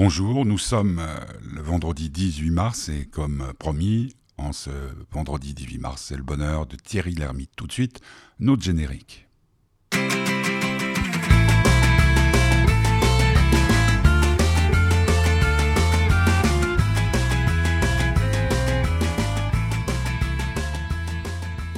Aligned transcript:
Bonjour, 0.00 0.46
nous 0.46 0.58
sommes 0.58 1.00
euh, 1.00 1.18
le 1.42 1.60
vendredi 1.60 2.08
18 2.08 2.50
mars 2.52 2.88
et 2.88 3.06
comme 3.06 3.52
promis, 3.58 4.14
en 4.36 4.52
ce 4.52 4.70
vendredi 5.10 5.54
18 5.54 5.78
mars, 5.78 6.04
c'est 6.06 6.16
le 6.16 6.22
bonheur 6.22 6.66
de 6.66 6.76
Thierry 6.76 7.14
Lhermitte. 7.14 7.50
Tout 7.56 7.66
de 7.66 7.72
suite, 7.72 8.00
notre 8.38 8.62
générique. 8.62 9.26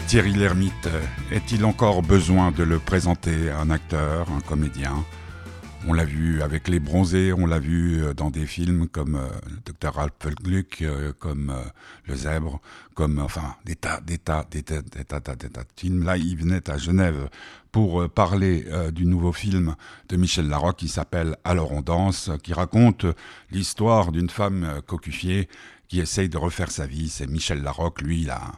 Thierry 0.09 0.35
Lhermitte, 0.35 0.75
euh, 0.89 1.03
est-il 1.33 1.65
encore 1.65 2.03
besoin 2.03 2.53
de 2.53 2.65
le 2.65 2.79
présenter 2.79 3.51
Un 3.51 3.71
acteur, 3.71 4.31
un 4.31 4.43
comédien? 4.43 5.07
On 5.87 5.93
l'a 5.93 6.05
vu 6.05 6.43
avec 6.43 6.69
Les 6.69 6.81
Bronzés, 6.81 7.33
on 7.33 7.47
l'a 7.47 7.59
vu 7.59 8.03
euh, 8.03 8.15
dans 8.15 8.31
des 8.31 8.47
films 8.47 8.87
comme 8.89 9.17
euh, 9.17 9.29
le 9.49 9.73
Dr. 9.73 9.95
Ralph 9.95 10.13
Gluck, 10.43 10.83
euh, 10.83 11.13
comme 11.19 11.55
Le 12.05 12.15
Zèbre, 12.15 12.61
comme 12.95 13.19
enfin 13.19 13.55
des 13.65 13.77
tas, 13.77 14.01
des 14.01 14.19
tas, 14.19 14.47
des 14.51 14.63
tas, 14.63 14.83
des 14.83 15.05
tas, 15.05 15.21
des 15.21 15.49
tas, 15.49 15.63
de 15.63 15.69
films. 15.77 16.05
Là, 16.05 16.17
il 16.17 16.37
venait 16.37 16.69
à 16.71 16.77
Genève 16.77 17.29
pour 17.73 18.09
parler 18.11 18.67
du 18.93 19.07
nouveau 19.07 19.33
film 19.33 19.77
de 20.09 20.17
Michel 20.17 20.49
Larocque 20.49 20.79
qui 20.79 20.89
s'appelle 20.89 21.37
Alors 21.45 21.71
on 21.71 21.83
danse, 21.83 22.31
qui 22.43 22.53
raconte 22.53 23.07
l'histoire 23.53 24.11
d'une 24.11 24.29
femme 24.29 24.81
cocufiée 24.89 25.49
qui 25.87 26.01
essaye 26.01 26.29
de 26.29 26.37
refaire 26.37 26.71
sa 26.71 26.87
vie. 26.87 27.09
C'est 27.09 27.29
Michel 27.29 27.63
Larocque, 27.63 28.03
lui, 28.03 28.23
il 28.23 28.31
a 28.31 28.55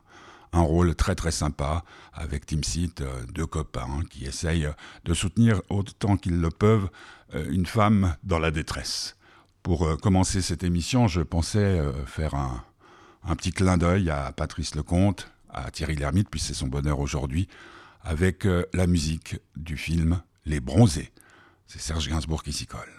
un 0.52 0.60
rôle 0.60 0.94
très 0.94 1.14
très 1.14 1.30
sympa 1.30 1.84
avec 2.12 2.44
Seat, 2.62 3.00
euh, 3.00 3.24
deux 3.32 3.46
copains 3.46 4.02
qui 4.10 4.24
essayent 4.24 4.68
de 5.04 5.14
soutenir 5.14 5.62
autant 5.70 6.16
qu'ils 6.16 6.40
le 6.40 6.50
peuvent 6.50 6.90
euh, 7.34 7.46
une 7.50 7.66
femme 7.66 8.16
dans 8.22 8.38
la 8.38 8.50
détresse. 8.50 9.16
Pour 9.62 9.86
euh, 9.86 9.96
commencer 9.96 10.42
cette 10.42 10.62
émission, 10.62 11.08
je 11.08 11.22
pensais 11.22 11.80
faire 12.06 12.34
un, 12.34 12.64
un 13.24 13.36
petit 13.36 13.52
clin 13.52 13.78
d'œil 13.78 14.10
à 14.10 14.32
Patrice 14.32 14.74
Lecomte, 14.74 15.30
à 15.48 15.70
Thierry 15.70 15.96
Lhermitte, 15.96 16.28
puis 16.30 16.40
c'est 16.40 16.54
son 16.54 16.68
bonheur 16.68 17.00
aujourd'hui, 17.00 17.48
avec 18.02 18.48
la 18.72 18.86
musique 18.88 19.36
du 19.54 19.76
film 19.76 20.22
Les 20.44 20.60
Bronzés. 20.60 21.12
C'est 21.68 21.80
Serge 21.80 22.08
Gainsbourg 22.08 22.42
qui 22.42 22.52
s'y 22.52 22.66
colle. 22.66 22.90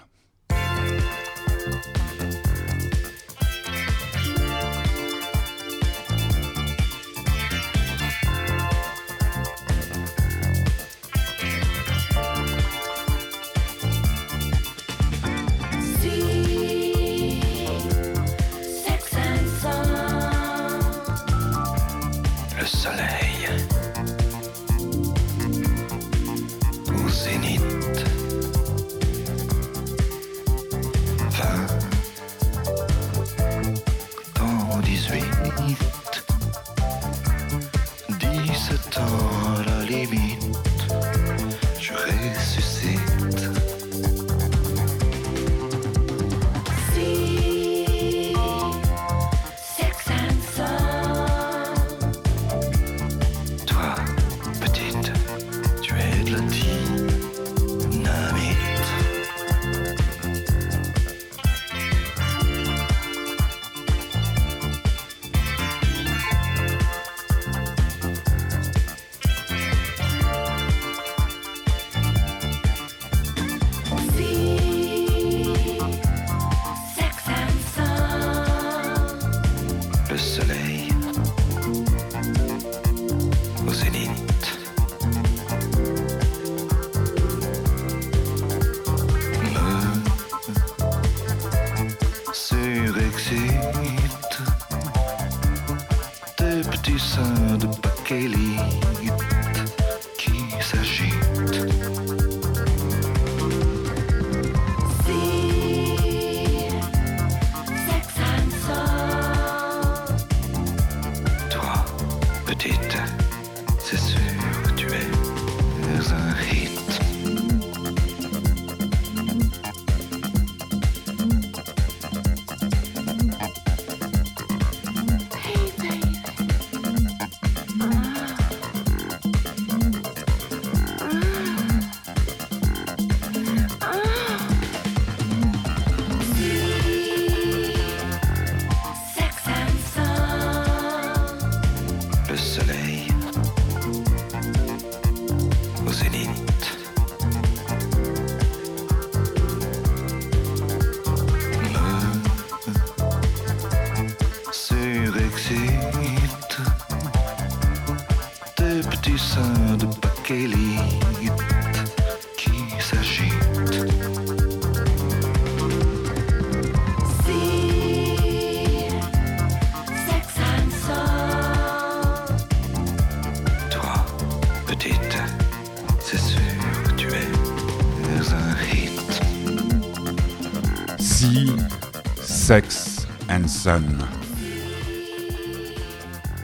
Céline. 146.03 146.52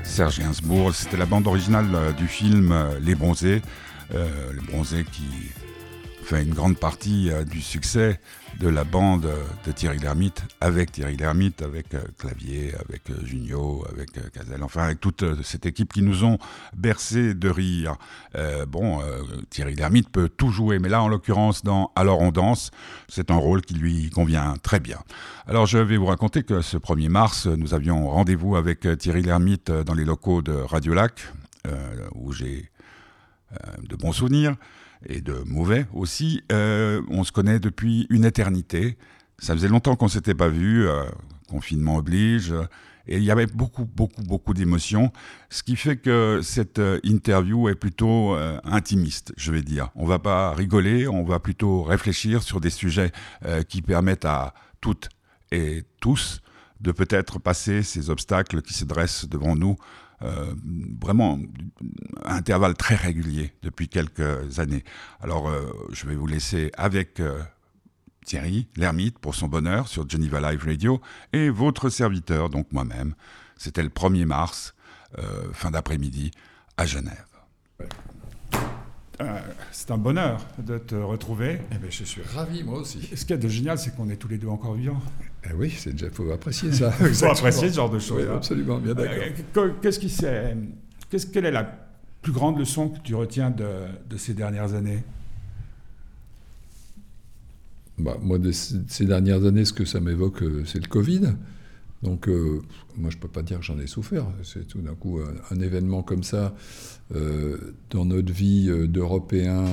Serge 0.03 0.39
Gainsbourg, 0.39 0.95
c'était 0.95 1.17
la 1.17 1.25
bande 1.25 1.47
originale 1.47 1.87
euh, 1.93 2.11
du 2.13 2.27
film 2.27 2.71
euh, 2.71 2.97
Les 3.01 3.13
Bronzés. 3.13 3.61
Euh, 4.15 4.53
les 4.53 5.03
qui 5.03 5.51
une 6.37 6.53
grande 6.53 6.77
partie 6.77 7.31
du 7.49 7.61
succès 7.61 8.19
de 8.59 8.67
la 8.67 8.83
bande 8.83 9.27
de 9.65 9.71
Thierry 9.71 9.99
Lhermitte, 9.99 10.43
avec 10.59 10.91
Thierry 10.91 11.15
Lhermitte, 11.15 11.61
avec 11.61 11.93
euh, 11.93 12.01
Clavier, 12.17 12.73
avec 12.87 13.09
euh, 13.09 13.25
Junio, 13.25 13.85
avec 13.89 14.17
euh, 14.17 14.21
Cazel, 14.33 14.63
enfin 14.63 14.83
avec 14.83 14.99
toute 14.99 15.23
cette 15.43 15.65
équipe 15.65 15.93
qui 15.93 16.01
nous 16.01 16.25
ont 16.25 16.37
bercé 16.75 17.33
de 17.33 17.49
rire. 17.49 17.95
bon, 18.67 19.01
Thierry 19.49 19.75
Lhermitte 19.75 20.09
peut 20.09 20.29
tout 20.29 20.49
jouer, 20.49 20.79
mais 20.79 20.89
là 20.89 21.01
en 21.01 21.07
l'occurrence 21.07 21.63
dans 21.63 21.91
Alors 21.95 22.21
on 22.21 22.31
danse, 22.31 22.71
c'est 23.07 23.31
un 23.31 23.35
rôle 23.35 23.61
qui 23.61 23.73
lui 23.73 24.09
convient 24.09 24.55
très 24.61 24.79
bien. 24.79 24.99
Alors 25.47 25.65
je 25.65 25.77
vais 25.77 25.97
vous 25.97 26.05
raconter 26.05 26.43
que 26.43 26.61
ce 26.61 26.77
1er 26.77 27.09
mars, 27.09 27.47
nous 27.47 27.73
avions 27.73 28.09
rendez-vous 28.09 28.55
avec 28.55 28.87
Thierry 28.97 29.21
Lhermitte 29.21 29.71
dans 29.71 29.93
les 29.93 30.05
locaux 30.05 30.41
de 30.41 30.53
Radio 30.53 30.93
Lac, 30.93 31.31
où 32.13 32.31
j'ai 32.33 32.69
de 33.87 33.95
bons 33.95 34.13
souvenirs 34.13 34.55
et 35.05 35.21
de 35.21 35.43
mauvais 35.45 35.87
aussi. 35.93 36.43
Euh, 36.51 37.01
on 37.09 37.23
se 37.23 37.31
connaît 37.31 37.59
depuis 37.59 38.07
une 38.09 38.25
éternité. 38.25 38.97
Ça 39.37 39.53
faisait 39.53 39.67
longtemps 39.67 39.95
qu'on 39.95 40.07
s'était 40.07 40.35
pas 40.35 40.49
vu, 40.49 40.85
confinement 41.47 41.97
oblige. 41.97 42.53
Et 43.07 43.17
il 43.17 43.23
y 43.23 43.31
avait 43.31 43.47
beaucoup, 43.47 43.85
beaucoup, 43.85 44.21
beaucoup 44.21 44.53
d'émotions, 44.53 45.11
ce 45.49 45.63
qui 45.63 45.75
fait 45.75 45.97
que 45.97 46.41
cette 46.43 46.79
interview 47.03 47.69
est 47.69 47.75
plutôt 47.75 48.35
intimiste, 48.65 49.33
je 49.37 49.51
vais 49.53 49.61
dire. 49.61 49.89
On 49.95 50.05
va 50.05 50.19
pas 50.19 50.53
rigoler, 50.53 51.07
on 51.07 51.23
va 51.23 51.39
plutôt 51.39 51.83
réfléchir 51.83 52.43
sur 52.43 52.59
des 52.59 52.69
sujets 52.69 53.11
qui 53.69 53.81
permettent 53.81 54.25
à 54.25 54.53
toutes 54.81 55.09
et 55.51 55.83
tous 56.01 56.41
de 56.81 56.91
peut-être 56.91 57.39
passer 57.39 57.83
ces 57.83 58.09
obstacles 58.09 58.61
qui 58.61 58.73
se 58.73 58.85
dressent 58.85 59.27
devant 59.27 59.55
nous 59.55 59.77
euh, 60.21 60.53
vraiment 61.01 61.39
à 62.23 62.35
intervalles 62.35 62.75
très 62.75 62.95
réguliers 62.95 63.53
depuis 63.61 63.87
quelques 63.87 64.59
années. 64.59 64.83
Alors 65.21 65.49
euh, 65.49 65.65
je 65.91 66.05
vais 66.07 66.15
vous 66.15 66.27
laisser 66.27 66.71
avec 66.77 67.19
euh, 67.19 67.41
Thierry 68.25 68.67
l'ermite 68.75 69.19
pour 69.19 69.35
son 69.35 69.47
bonheur 69.47 69.87
sur 69.87 70.09
Geneva 70.09 70.51
Live 70.51 70.63
Radio 70.65 71.01
et 71.33 71.49
votre 71.49 71.89
serviteur, 71.89 72.49
donc 72.49 72.71
moi-même. 72.71 73.15
C'était 73.57 73.83
le 73.83 73.89
1er 73.89 74.25
mars, 74.25 74.73
fin 75.51 75.71
d'après-midi, 75.71 76.31
à 76.77 76.85
Genève. 76.85 77.25
Euh, 79.21 79.39
c'est 79.71 79.91
un 79.91 79.97
bonheur 79.97 80.45
de 80.59 80.77
te 80.77 80.95
retrouver. 80.95 81.59
Eh 81.71 81.77
ben, 81.77 81.91
je 81.91 82.03
suis 82.05 82.21
ravi, 82.21 82.63
moi 82.63 82.79
aussi. 82.79 83.01
Ce 83.15 83.25
qui 83.25 83.33
est 83.33 83.37
de 83.37 83.49
génial, 83.49 83.77
c'est 83.77 83.95
qu'on 83.95 84.09
est 84.09 84.15
tous 84.15 84.29
les 84.29 84.37
deux 84.37 84.47
encore 84.47 84.75
vivants. 84.75 85.01
Eh 85.45 85.53
oui, 85.53 85.73
c'est 85.75 85.91
déjà 85.91 86.09
faut 86.09 86.29
apprécier 86.31 86.71
ça. 86.71 86.93
Il 87.01 87.07
faut 87.13 87.25
apprécier 87.25 87.69
ce 87.69 87.75
genre 87.75 87.89
de 87.89 87.99
choses. 87.99 88.23
Oui, 88.23 88.35
absolument, 88.35 88.77
bien 88.79 88.93
d'accord. 88.93 89.23
Euh, 89.57 89.69
qu'est-ce 89.81 89.99
qui 89.99 90.09
c'est, 90.09 90.55
qu'est-ce, 91.09 91.27
quelle 91.27 91.45
est 91.45 91.51
la 91.51 91.63
plus 92.21 92.31
grande 92.31 92.59
leçon 92.59 92.89
que 92.89 92.99
tu 92.99 93.15
retiens 93.15 93.49
de, 93.49 93.65
de 94.09 94.17
ces 94.17 94.33
dernières 94.33 94.73
années? 94.73 95.03
Bah, 97.97 98.17
Moi, 98.21 98.37
de 98.37 98.51
ces 98.51 99.05
dernières 99.05 99.45
années, 99.45 99.65
ce 99.65 99.73
que 99.73 99.85
ça 99.85 99.99
m'évoque, 99.99 100.43
euh, 100.43 100.63
c'est 100.65 100.79
le 100.79 100.87
Covid. 100.87 101.33
Donc, 102.01 102.29
euh, 102.29 102.61
moi, 102.97 103.09
je 103.09 103.17
ne 103.17 103.21
peux 103.21 103.27
pas 103.27 103.41
dire 103.41 103.59
que 103.59 103.65
j'en 103.65 103.79
ai 103.79 103.87
souffert. 103.87 104.25
C'est 104.43 104.67
tout 104.67 104.79
d'un 104.79 104.95
coup 104.95 105.19
un, 105.51 105.59
événement 105.59 106.01
comme 106.01 106.23
ça 106.23 106.55
euh, 107.13 107.75
dans 107.89 108.05
notre 108.05 108.31
vie 108.31 108.67
euh, 108.69 108.87
d'Européens 108.87 109.65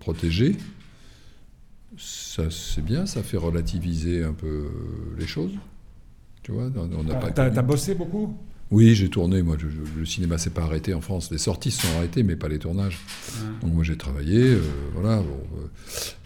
protégés. 0.00 0.56
Ça, 1.98 2.50
c'est 2.50 2.82
bien, 2.82 3.06
ça 3.06 3.22
fait 3.22 3.36
relativiser 3.36 4.22
un 4.24 4.32
peu 4.32 4.66
les 5.18 5.26
choses. 5.26 5.52
Tu 6.42 6.52
vois, 6.52 6.70
on 6.76 7.02
n'a 7.04 7.14
pas. 7.14 7.30
T'as 7.30 7.62
bossé 7.62 7.94
beaucoup? 7.94 8.36
Oui, 8.70 8.94
j'ai 8.94 9.08
tourné. 9.08 9.42
Moi, 9.42 9.56
le 9.96 10.04
cinéma 10.04 10.38
s'est 10.38 10.50
pas 10.50 10.62
arrêté 10.62 10.94
en 10.94 11.00
France. 11.00 11.30
Les 11.30 11.38
sorties 11.38 11.70
se 11.70 11.86
sont 11.86 11.96
arrêtées, 11.96 12.22
mais 12.22 12.36
pas 12.36 12.48
les 12.48 12.58
tournages. 12.58 12.98
Donc 13.62 13.72
moi, 13.72 13.84
j'ai 13.84 13.96
travaillé, 13.96 14.56
voilà. 14.94 15.22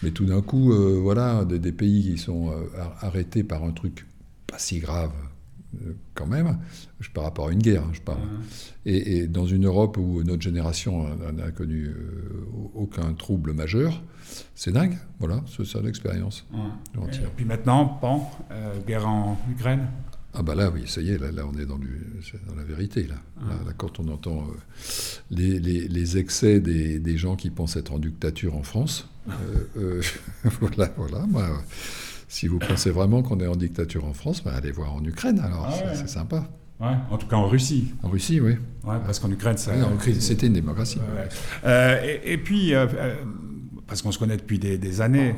mais 0.03 0.11
tout 0.11 0.25
d'un 0.25 0.41
coup, 0.41 0.73
voilà, 1.03 1.44
des, 1.44 1.59
des, 1.59 1.73
pays 1.73 2.03
qui 2.03 2.19
sont 2.19 2.53
arrêtés 3.00 3.43
par 3.43 3.65
un 3.65 3.73
truc 3.73 4.06
pas 4.49 4.59
si 4.59 4.81
grave 4.81 5.12
euh, 5.15 5.26
quand 6.15 6.26
même, 6.26 6.59
par 7.15 7.25
rapport 7.25 7.49
à 7.49 7.53
une 7.53 7.61
guerre, 7.61 7.82
hein, 7.82 7.91
je 7.93 8.00
parle. 8.00 8.20
Et, 8.85 9.26
dans 9.26 9.47
une 9.47 9.67
Europe 9.67 9.97
où 9.97 10.23
notre 10.23 10.43
génération 10.43 11.09
n'a 11.32 11.50
connu 11.50 11.87
euh, 11.87 12.47
aucun 12.75 13.12
trouble 13.15 13.53
majeur, 13.53 14.03
c'est 14.55 14.73
dingue, 14.73 14.97
voilà, 15.19 15.43
c'est 15.47 15.65
ça 15.67 15.81
l'expérience. 15.81 16.47
Et 16.94 17.26
puis 17.37 17.44
maintenant, 17.44 17.87
pan, 17.87 18.31
euh, 18.50 18.75
guerre 18.87 19.06
en 19.06 19.38
Ukraine 19.50 19.87
ah 20.35 20.43
bah 20.43 20.55
là, 20.55 20.70
oui, 20.70 20.82
ça 20.87 21.00
y 21.00 21.11
est, 21.11 21.19
là, 21.19 21.32
là 21.32 21.44
on 21.50 21.59
est 21.59 21.65
dans, 21.65 21.79
dans 21.79 22.55
la 22.55 22.62
vérité. 22.62 23.05
Là. 23.05 23.17
là, 23.49 23.73
quand 23.76 23.99
on 23.99 24.09
entend 24.09 24.47
les, 25.31 25.59
les, 25.59 26.19
excès 26.19 26.61
des, 26.61 27.00
des, 27.00 27.17
gens 27.17 27.35
qui 27.35 27.49
pensent 27.49 27.76
être 27.76 27.93
en 27.93 27.99
dictature 27.99 28.55
en 28.55 28.62
France, 28.62 29.09
voilà, 30.61 30.93
voilà, 30.97 31.26
moi, 31.26 31.49
si 32.29 32.47
vous 32.47 32.59
pensez 32.59 32.91
vraiment 32.91 33.23
qu'on 33.23 33.41
est 33.41 33.47
en 33.47 33.57
dictature 33.57 34.05
en 34.05 34.13
France, 34.13 34.45
bah, 34.45 34.53
allez 34.55 34.71
voir 34.71 34.95
en 34.95 35.03
Ukraine, 35.03 35.41
alors 35.41 35.67
ah 35.69 35.95
c'est 35.95 36.09
sympa. 36.09 36.47
Ouais, 36.79 36.95
en 37.11 37.17
tout 37.17 37.27
cas 37.27 37.37
en 37.37 37.49
Russie. 37.49 37.93
En 38.03 38.09
Russie, 38.09 38.41
oui. 38.41 38.53
Ouais, 38.85 38.97
parce 39.05 39.19
qu'en 39.19 39.31
Ukraine, 39.31 39.57
ça. 39.57 39.73
c'était 40.21 40.47
une 40.47 40.53
démocratie. 40.53 41.01
Euh, 41.65 42.19
et, 42.23 42.39
puis, 42.39 42.73
euh, 42.73 42.87
euh, 42.95 43.17
parce 43.87 44.01
qu'on 44.01 44.13
se 44.13 44.19
connaît 44.19 44.37
depuis 44.37 44.61
des, 44.61 45.01
années, 45.01 45.35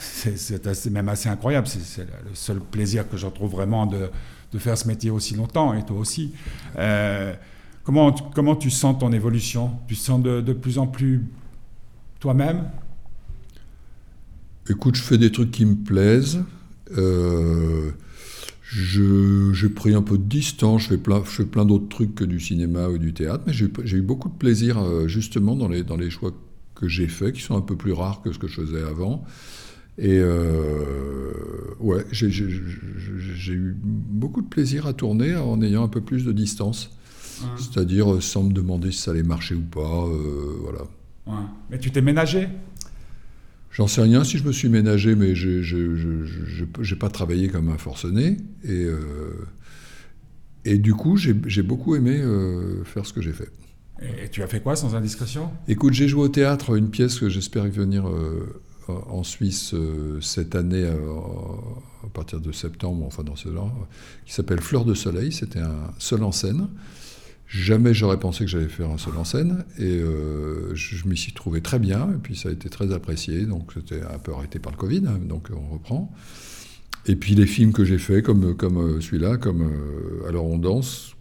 c'est 0.00 0.90
même 0.90 1.08
assez 1.08 1.28
incroyable. 1.28 1.68
C'est 1.68 2.02
le 2.02 2.34
seul 2.34 2.58
plaisir 2.58 3.08
que 3.08 3.16
je 3.16 3.26
retrouve 3.26 3.52
vraiment 3.52 3.86
de, 3.86 4.10
de, 4.50 4.58
faire 4.58 4.76
ce 4.76 4.88
métier 4.88 5.10
aussi 5.10 5.36
longtemps, 5.36 5.74
et 5.74 5.84
toi 5.84 5.98
aussi. 5.98 6.34
comment, 7.84 8.12
comment 8.12 8.56
tu 8.56 8.70
sens 8.70 8.98
ton 8.98 9.12
évolution? 9.12 9.78
Tu 9.86 9.94
sens 9.94 10.20
de, 10.20 10.40
de 10.40 10.52
plus 10.54 10.78
en 10.78 10.88
plus 10.88 11.24
toi-même? 12.18 12.64
Écoute, 14.70 14.96
je 14.96 15.02
fais 15.02 15.18
des 15.18 15.32
trucs 15.32 15.50
qui 15.50 15.64
me 15.64 15.76
plaisent. 15.76 16.40
Euh, 16.96 17.90
j'ai 18.70 19.68
pris 19.70 19.94
un 19.94 20.02
peu 20.02 20.18
de 20.18 20.24
distance, 20.24 20.82
je 20.82 20.88
fais 20.88 20.98
plein, 20.98 21.22
je 21.24 21.30
fais 21.30 21.44
plein 21.44 21.64
d'autres 21.64 21.88
trucs 21.88 22.14
que 22.14 22.24
du 22.24 22.38
cinéma 22.38 22.88
ou 22.88 22.98
du 22.98 23.14
théâtre, 23.14 23.44
mais 23.46 23.52
j'ai 23.52 23.96
eu 23.96 24.02
beaucoup 24.02 24.28
de 24.28 24.34
plaisir 24.34 24.78
euh, 24.78 25.08
justement 25.08 25.56
dans 25.56 25.68
les, 25.68 25.84
dans 25.84 25.96
les 25.96 26.10
choix 26.10 26.32
que 26.74 26.86
j'ai 26.86 27.08
faits, 27.08 27.34
qui 27.34 27.40
sont 27.40 27.56
un 27.56 27.62
peu 27.62 27.76
plus 27.76 27.92
rares 27.92 28.20
que 28.22 28.30
ce 28.30 28.38
que 28.38 28.46
je 28.46 28.60
faisais 28.60 28.82
avant. 28.82 29.24
Et 29.96 30.18
euh, 30.18 31.32
ouais, 31.80 32.04
j'ai 32.12 32.28
eu 32.28 33.76
beaucoup 33.82 34.42
de 34.42 34.48
plaisir 34.48 34.86
à 34.86 34.92
tourner 34.92 35.34
en 35.34 35.60
ayant 35.62 35.82
un 35.82 35.88
peu 35.88 36.02
plus 36.02 36.24
de 36.24 36.32
distance. 36.32 36.90
C'est-à-dire 37.56 38.20
sans 38.22 38.42
me 38.42 38.52
demander 38.52 38.90
si 38.90 38.98
ça 38.98 39.12
allait 39.12 39.22
marcher 39.22 39.54
ou 39.54 39.62
pas. 39.62 40.06
voilà. 40.60 41.46
Mais 41.70 41.78
tu 41.78 41.90
t'es 41.90 42.02
ménagé? 42.02 42.48
J'en 43.78 43.86
sais 43.86 44.02
rien 44.02 44.24
si 44.24 44.38
je 44.38 44.44
me 44.44 44.50
suis 44.50 44.68
ménagé, 44.68 45.14
mais 45.14 45.36
je 45.36 46.64
n'ai 46.64 46.98
pas 46.98 47.08
travaillé 47.10 47.46
comme 47.46 47.68
un 47.68 47.78
forcené. 47.78 48.36
Et, 48.64 48.70
euh, 48.70 48.98
et 50.64 50.78
du 50.78 50.94
coup, 50.94 51.16
j'ai 51.16 51.62
beaucoup 51.62 51.94
aimé 51.94 52.18
euh, 52.20 52.82
faire 52.82 53.06
ce 53.06 53.12
que 53.12 53.22
j'ai 53.22 53.32
fait. 53.32 53.52
Et 54.02 54.30
tu 54.30 54.42
as 54.42 54.48
fait 54.48 54.58
quoi 54.60 54.74
sans 54.74 54.96
indiscrétion? 54.96 55.52
Écoute, 55.68 55.92
j'ai 55.92 56.08
joué 56.08 56.22
au 56.22 56.28
théâtre 56.28 56.76
une 56.76 56.90
pièce 56.90 57.20
que 57.20 57.28
j'espère 57.28 57.68
venir 57.68 58.08
euh, 58.08 58.64
en 58.88 59.22
Suisse 59.22 59.76
cette 60.20 60.56
année, 60.56 60.84
à 60.84 62.08
partir 62.12 62.40
de 62.40 62.50
septembre, 62.50 63.06
enfin 63.06 63.22
dans 63.22 63.36
ce 63.36 63.52
genre, 63.52 63.86
qui 64.26 64.32
s'appelle 64.32 64.60
Fleur 64.60 64.86
de 64.86 64.94
Soleil. 64.94 65.30
C'était 65.30 65.60
un 65.60 65.92
seul 66.00 66.24
en 66.24 66.32
scène. 66.32 66.66
Jamais 67.48 67.94
j'aurais 67.94 68.20
pensé 68.20 68.44
que 68.44 68.50
j'allais 68.50 68.68
faire 68.68 68.90
un 68.90 68.98
seul 68.98 69.16
en 69.16 69.24
scène. 69.24 69.64
Et 69.78 69.84
euh, 69.84 70.74
je, 70.74 71.08
m'y 71.08 71.16
suis 71.16 71.32
trouvé 71.32 71.62
très 71.62 71.78
bien. 71.78 72.10
Et 72.12 72.18
puis 72.22 72.36
ça 72.36 72.50
a 72.50 72.52
été 72.52 72.68
très 72.68 72.92
apprécié. 72.92 73.46
Donc 73.46 73.72
c'était 73.72 74.02
un 74.02 74.18
peu 74.18 74.32
arrêté 74.34 74.58
par 74.58 74.70
le 74.70 74.76
Covid. 74.76 75.02
Hein, 75.06 75.18
donc 75.26 75.48
on 75.50 75.72
reprend. 75.72 76.12
Et 77.06 77.16
puis 77.16 77.34
les 77.34 77.46
films 77.46 77.72
que 77.72 77.86
j'ai 77.86 77.96
faits, 77.96 78.22
comme, 78.22 78.54
comme 78.54 78.76
euh, 78.76 79.00
celui-là, 79.00 79.38
comme 79.38 79.62
euh, 79.62 80.28
Alors 80.28 80.44
on 80.44 80.58
danse, 80.58 81.14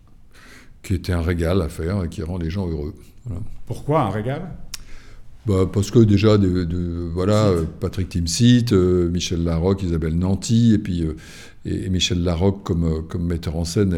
qui 0.83 0.95
était 0.95 1.13
un 1.13 1.21
régal 1.21 1.61
à 1.61 1.69
faire 1.69 2.03
et 2.03 2.09
qui 2.09 2.21
rend 2.23 2.37
les 2.37 2.49
gens 2.49 2.67
heureux. 2.69 2.93
Pourquoi 3.65 4.01
un 4.01 4.09
régal? 4.09 4.51
Bah, 5.45 5.65
parce 5.71 5.91
que 5.91 5.99
déjà, 5.99 6.37
de, 6.37 7.09
voilà, 7.13 7.53
Patrick 7.79 8.09
Timsit, 8.09 8.73
Michel 8.73 9.45
Larocque, 9.45 9.83
Isabelle 9.83 10.17
Nanty, 10.17 10.73
et 10.73 10.77
puis 10.77 11.05
et, 11.67 11.89
Michel 11.89 12.23
Larocque, 12.23 12.63
comme, 12.63 12.85
euh, 12.85 13.01
comme 13.01 13.25
metteur 13.25 13.55
en 13.57 13.65
scène, 13.65 13.93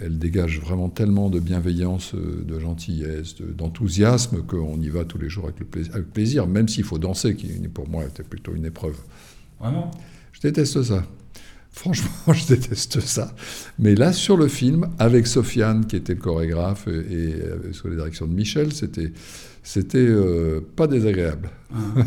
elle, 0.00 0.18
dégage 0.18 0.60
vraiment 0.60 0.88
tellement 0.88 1.30
de 1.30 1.40
bienveillance, 1.40 2.14
euh, 2.14 2.44
de 2.46 2.58
gentillesse, 2.58 3.36
d'enthousiasme, 3.40 4.42
qu'on 4.42 4.80
y 4.80 4.88
va 4.88 5.04
tous 5.04 5.18
les 5.18 5.28
jours 5.28 5.44
avec, 5.44 5.60
le 5.60 5.66
plaisir, 5.66 5.94
avec 5.94 6.12
plaisir 6.12 6.46
même 6.46 6.68
s'il 6.68 6.84
faut 6.84 6.98
danser, 6.98 7.34
qui 7.34 7.48
pour 7.72 7.88
moi 7.88 8.04
était 8.04 8.22
plutôt 8.22 8.54
une 8.54 8.66
épreuve. 8.66 8.96
Vraiment? 9.58 9.90
Je 10.32 10.40
déteste 10.40 10.82
ça. 10.82 11.04
Franchement, 11.70 12.10
je 12.32 12.46
déteste 12.46 13.00
ça. 13.00 13.34
Mais 13.78 13.94
là, 13.94 14.12
sur 14.12 14.36
le 14.36 14.48
film, 14.48 14.88
avec 14.98 15.26
Sofiane, 15.26 15.86
qui 15.86 15.96
était 15.96 16.14
le 16.14 16.20
chorégraphe, 16.20 16.86
et, 16.88 16.90
euh, 16.90 17.72
sous 17.72 17.88
la 17.88 17.96
direction 17.96 18.26
de 18.26 18.34
Michel, 18.34 18.72
c'était 18.72 19.12
c'était 19.66 20.14
pas 20.76 20.86
désagréable. 20.86 21.48
Ah. 21.72 22.02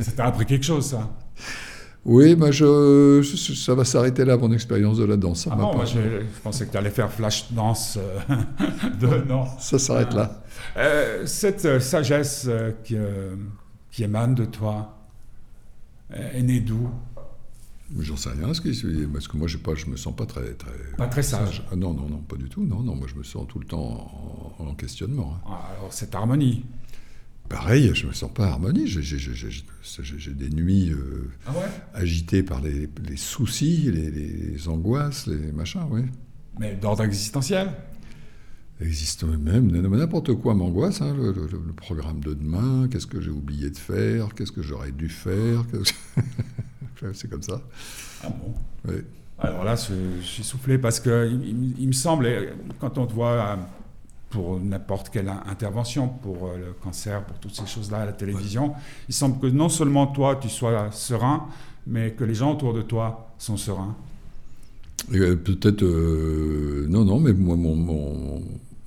ça 0.00 0.12
t'a 0.12 0.24
appris 0.24 0.46
quelque 0.46 0.64
chose, 0.64 0.86
ça? 0.86 1.14
oui, 2.08 2.36
mais 2.36 2.52
je, 2.52 3.20
ça 3.56 3.74
va 3.74 3.84
s'arrêter 3.84 4.24
là, 4.24 4.36
mon 4.36 4.52
expérience 4.52 4.98
de 4.98 5.04
la 5.04 5.16
danse. 5.16 5.48
Ah 5.50 5.56
moi, 5.56 5.84
je, 5.84 5.98
pensais 6.40 6.64
que 6.66 6.70
tu 6.70 6.76
allais 6.76 6.90
faire 6.90 7.10
flash 7.10 7.52
danse. 7.52 7.98
Euh, 8.00 8.36
de, 9.00 9.28
non. 9.28 9.44
Ça 9.58 9.76
s'arrête 9.80 10.14
là. 10.14 10.44
Euh, 10.76 11.26
cette 11.26 11.64
euh, 11.64 11.80
sagesse 11.80 12.48
qui, 12.84 12.96
qui, 13.90 14.04
émane 14.04 14.36
de 14.36 14.44
toi 14.44 14.96
est 16.12 16.42
née 16.42 16.60
d'où? 16.60 16.88
J'en 17.98 18.16
sais 18.16 18.30
rien, 18.30 18.46
parce 18.46 18.60
que 18.60 19.36
moi, 19.36 19.48
je 19.48 19.86
ne 19.86 19.90
me 19.90 19.96
sens 19.96 20.14
pas 20.14 20.26
très... 20.26 20.52
très 20.54 20.70
pas 20.96 21.08
très 21.08 21.24
sage. 21.24 21.64
Ah, 21.72 21.76
non, 21.76 21.92
non, 21.92 22.08
non, 22.08 22.18
pas 22.18 22.36
du 22.36 22.48
tout. 22.48 22.64
Non, 22.64 22.82
non, 22.82 22.94
moi, 22.94 23.08
je 23.08 23.16
me 23.16 23.24
sens 23.24 23.46
tout 23.48 23.58
le 23.58 23.66
temps 23.66 24.54
en, 24.60 24.74
questionnement. 24.74 25.34
Hein. 25.36 25.48
Ah, 25.48 25.70
alors, 25.76 25.92
cette 25.92 26.14
harmonie 26.14 26.64
Pareil, 27.48 27.92
je 27.94 28.04
ne 28.04 28.08
me 28.08 28.14
sens 28.14 28.32
pas 28.32 28.46
harmonie. 28.46 28.86
J'ai 28.86 30.32
des 30.32 30.50
nuits 30.50 30.90
euh, 30.90 31.30
ah 31.46 31.52
agitées 31.94 32.42
par 32.42 32.60
les, 32.60 32.88
soucis, 33.16 33.90
les, 33.92 34.68
angoisses, 34.68 35.26
les 35.26 35.52
machins, 35.52 35.86
oui. 35.90 36.02
Mais 36.58 36.74
d'ordre 36.74 37.04
existentiel 37.04 37.70
Existe 38.80 39.24
même 39.24 39.70
n'importe 39.70 40.34
quoi 40.34 40.54
m'angoisse. 40.54 41.00
Hein, 41.00 41.14
le, 41.16 41.32
programme 41.74 42.20
de 42.20 42.34
demain, 42.34 42.88
qu'est-ce 42.90 43.06
que 43.06 43.20
j'ai 43.20 43.30
oublié 43.30 43.70
de 43.70 43.76
faire, 43.76 44.34
qu'est-ce 44.34 44.52
que 44.52 44.62
j'aurais 44.62 44.92
dû 44.92 45.08
faire. 45.08 45.64
c'est 47.14 47.30
comme 47.30 47.42
ça. 47.42 47.62
Ah 48.22 48.28
bon? 48.28 48.54
Oui. 48.86 48.96
Alors 49.38 49.64
là, 49.64 49.76
je, 49.76 50.20
je 50.20 50.26
suis 50.26 50.44
soufflé 50.44 50.78
parce 50.78 51.00
que 51.00 51.28
il, 51.30 51.74
il 51.78 51.86
me 51.86 51.92
semble, 51.92 52.28
quand 52.78 52.98
on 52.98 53.06
te 53.06 53.12
voit 53.12 53.32
euh, 53.32 53.56
pour 54.30 54.58
n'importe 54.60 55.08
quelle 55.10 55.28
intervention, 55.28 56.08
pour 56.08 56.48
euh, 56.48 56.56
le 56.58 56.72
cancer, 56.82 57.22
pour 57.24 57.38
toutes 57.38 57.54
ces 57.54 57.66
choses-là 57.66 57.98
à 57.98 58.06
la 58.06 58.12
télévision, 58.12 58.74
il 59.08 59.14
semble 59.14 59.38
que 59.38 59.46
non 59.46 59.68
seulement 59.68 60.06
toi, 60.08 60.36
tu 60.36 60.48
sois 60.48 60.90
serein, 60.90 61.46
mais 61.86 62.10
que 62.12 62.24
les 62.24 62.34
gens 62.34 62.52
autour 62.52 62.74
de 62.74 62.82
toi 62.82 63.32
sont 63.38 63.56
sereins. 63.56 63.94
Euh, 65.14 65.36
Peut-être. 65.36 65.82
euh, 65.84 66.86
non, 66.88 67.04
non, 67.04 67.20
mais 67.20 67.32
moi, 67.32 67.54
mon, 67.56 67.76
mon, 67.76 68.42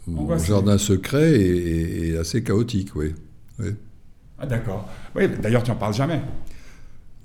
mon 0.08 0.22
Angoissé. 0.22 0.48
jardin 0.48 0.78
secret 0.78 1.40
est 1.40 2.18
assez 2.18 2.44
chaotique, 2.44 2.90
oui. 2.96 3.16
oui. 3.60 3.70
Ah 4.38 4.46
d'accord. 4.46 4.88
Oui, 5.16 5.24
d'ailleurs, 5.42 5.64
tu 5.64 5.72
n'en 5.72 5.78
parles 5.78 5.94
jamais. 5.94 6.22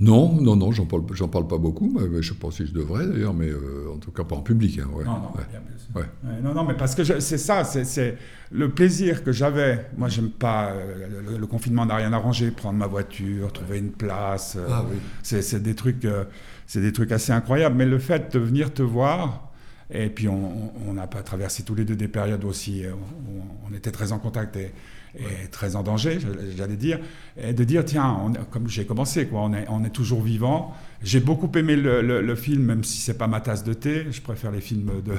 Non, 0.00 0.32
non, 0.40 0.56
non, 0.56 0.72
j'en 0.72 0.86
parle, 0.86 1.04
j'en 1.12 1.28
parle 1.28 1.46
pas 1.46 1.56
beaucoup, 1.56 1.88
mais, 1.88 2.20
je 2.20 2.30
sais 2.32 2.38
pas 2.38 2.50
si 2.50 2.66
je 2.66 2.72
devrais 2.72 3.06
d'ailleurs, 3.06 3.32
mais 3.32 3.48
euh, 3.48 3.92
en 3.94 3.98
tout 3.98 4.10
cas 4.10 4.24
pas 4.24 4.34
en 4.34 4.42
public. 4.42 4.80
hein, 4.80 4.88
ouais, 4.92 5.04
Non, 5.04 5.12
non, 5.20 5.30
ouais. 5.36 5.44
bien. 5.48 5.60
Ouais. 5.94 6.02
Ouais, 6.24 6.40
non, 6.42 6.52
non, 6.52 6.64
mais 6.64 6.74
parce 6.74 6.96
que 6.96 7.04
c'est 7.04 7.38
ça, 7.38 7.62
c'est- 7.62 8.18
le 8.50 8.70
plaisir 8.70 9.22
que 9.22 9.30
j'avais. 9.30 9.86
Moi, 9.96 10.08
j'aime 10.08 10.30
pas 10.30 10.70
euh, 10.72 11.22
le, 11.30 11.38
le 11.38 11.46
confinement 11.46 11.86
n'a 11.86 11.94
rien 11.96 12.12
arrangé. 12.12 12.50
Prendre 12.50 12.76
ma 12.78 12.88
voiture, 12.88 13.52
trouver 13.52 13.78
une 13.78 13.92
place, 13.92 14.56
euh, 14.56 14.66
Ah 14.68 14.84
oui. 14.90 14.96
c'est 15.22 15.62
des 15.62 15.74
trucs, 15.76 16.04
euh, 16.04 16.24
c'est 16.66 16.80
des 16.80 16.92
trucs 16.92 17.12
assez 17.12 17.30
incroyables. 17.32 17.76
Mais 17.76 17.86
le 17.86 17.98
fait 18.00 18.32
de 18.32 18.38
venir 18.40 18.74
te 18.74 18.82
voir, 18.82 19.52
et 19.92 20.08
puis 20.10 20.26
on, 20.28 20.64
on- 20.66 20.72
on 20.88 20.98
a 20.98 21.06
pas 21.06 21.22
traversé 21.22 21.62
tous 21.62 21.74
les 21.76 21.84
deux 21.84 21.96
des 21.96 22.08
périodes 22.08 22.44
aussi 22.44 22.82
où 22.88 23.42
on 23.70 23.74
était 23.74 23.92
très 23.92 24.10
en 24.10 24.18
contact 24.18 24.56
et, 24.56 24.72
et 25.16 25.49
très 25.49 25.76
en 25.76 25.83
danger, 25.83 26.18
j'allais 26.56 26.76
dire, 26.76 26.99
et 27.40 27.52
de 27.52 27.64
dire 27.64 27.85
tiens, 27.85 28.16
on, 28.25 28.33
comme 28.50 28.68
j'ai 28.68 28.85
commencé, 28.85 29.26
quoi, 29.26 29.40
on 29.42 29.52
est, 29.54 29.64
on 29.68 29.85
est 29.85 29.90
toujours 29.90 30.23
vivant. 30.23 30.73
J'ai 31.02 31.21
beaucoup 31.21 31.50
aimé 31.59 31.76
le, 31.76 32.00
le- 32.02 32.23
le 32.23 32.35
film, 32.35 32.62
même 32.62 32.83
si 32.83 32.99
c'est 33.00 33.18
pas 33.18 33.26
ma 33.26 33.40
tasse 33.40 33.62
de 33.62 33.75
thé. 33.75 34.06
Je 34.11 34.21
préfère 34.23 34.50
les 34.50 34.61
films 34.61 34.90
de, 35.04 35.12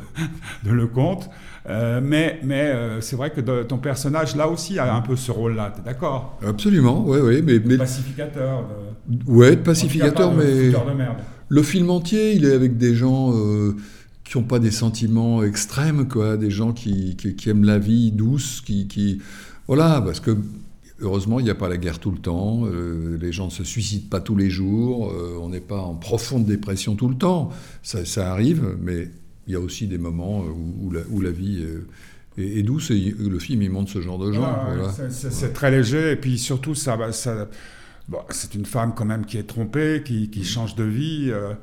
de 0.70 0.74
Lecomte. 0.76 1.30
Euh, 1.70 2.02
mais 2.04 2.40
mais 2.44 2.72
euh, 2.74 3.02
c'est 3.02 3.16
vrai 3.16 3.30
que 3.32 3.40
de- 3.42 3.64
ton 3.64 3.78
personnage 3.78 4.36
là 4.36 4.48
aussi 4.50 4.80
a 4.80 4.94
un 4.96 5.02
peu 5.02 5.16
ce 5.16 5.32
rôle-là. 5.32 5.74
T'es 5.76 5.82
d'accord? 5.84 6.40
Absolument, 6.46 7.04
oui, 7.08 7.20
oui, 7.22 7.42
mais, 7.44 7.60
mais 7.64 7.78
Pacificateur. 7.78 8.66
De, 9.08 9.32
ouais, 9.32 9.52
de 9.56 9.62
pacificateur, 9.62 10.32
cas, 10.32 10.36
mais 10.36 10.66
fouteur 10.72 10.86
de 10.88 10.94
merde. 10.94 11.18
le 11.50 11.64
film 11.64 11.90
entier, 11.90 12.34
il 12.34 12.46
est 12.46 12.54
avec 12.54 12.78
des 12.78 12.96
gens 12.96 13.32
euh, 13.36 13.76
qui 14.24 14.38
n'ont 14.40 14.44
pas 14.44 14.58
des 14.58 14.72
sentiments 14.72 15.44
extrêmes, 15.44 16.08
quoi, 16.08 16.36
des 16.38 16.50
gens 16.50 16.74
qui, 16.74 17.16
qui, 17.16 17.36
qui 17.36 17.50
aiment 17.52 17.64
la 17.66 17.78
vie 17.78 18.12
douce, 18.12 18.62
qui, 18.66 18.88
qui 18.88 19.22
voilà, 19.68 20.02
parce 20.02 20.20
que 20.20 20.38
heureusement, 21.02 21.40
il 21.40 21.44
n'y 21.44 21.50
a 21.50 21.56
pas 21.56 21.70
la 21.70 21.78
guerre 21.78 22.00
tout 22.00 22.12
le 22.12 22.18
temps, 22.20 22.64
euh, 22.66 23.18
les 23.20 23.32
gens 23.32 23.46
ne 23.46 23.52
se 23.52 23.64
suicident 23.64 24.08
pas 24.10 24.22
tous 24.22 24.36
les 24.36 24.50
jours, 24.50 25.12
euh, 25.12 25.38
on 25.42 25.50
n'est 25.50 25.60
pas 25.62 25.80
en 25.82 25.96
profonde 25.96 26.46
dépression 26.46 26.96
tout 26.96 27.10
le 27.10 27.16
temps, 27.16 27.50
ça, 27.84 28.06
ça 28.06 28.32
arrive, 28.32 28.78
mais 28.82 29.10
il 29.48 29.54
y 29.54 29.56
a 29.56 29.60
aussi 29.60 29.88
des 29.88 29.98
moments 29.98 30.40
où, 30.42 30.88
où 30.88 30.92
la, 30.92 31.02
où 31.10 31.22
la 31.22 31.32
vie 31.32 31.64
euh, 31.64 31.88
est, 32.38 32.64
douce 32.64 32.92
et 32.92 33.14
le 33.20 33.40
film 33.40 33.62
il 33.62 33.70
montre 33.70 33.92
ce 33.92 34.02
genre 34.02 34.18
de 34.20 34.32
gens. 34.32 34.44
Ah, 34.46 34.68
voilà. 34.76 34.92
c'est- 35.12 35.54
très 35.54 35.72
léger 35.72 36.12
et 36.12 36.16
puis 36.16 36.38
surtout 36.40 36.74
ça, 36.76 36.96
va- 36.96 37.12
ça 37.12 37.48
bon, 38.08 38.20
c'est 38.30 38.56
une 38.56 38.66
femme 38.66 38.94
quand 38.96 39.06
même 39.06 39.26
qui 39.26 39.38
est 39.38 39.44
trompée, 39.44 40.02
qui, 40.06 40.30
qui 40.30 40.44
change 40.44 40.76
de 40.76 40.84
vie. 40.84 41.28
euh, 41.30 41.54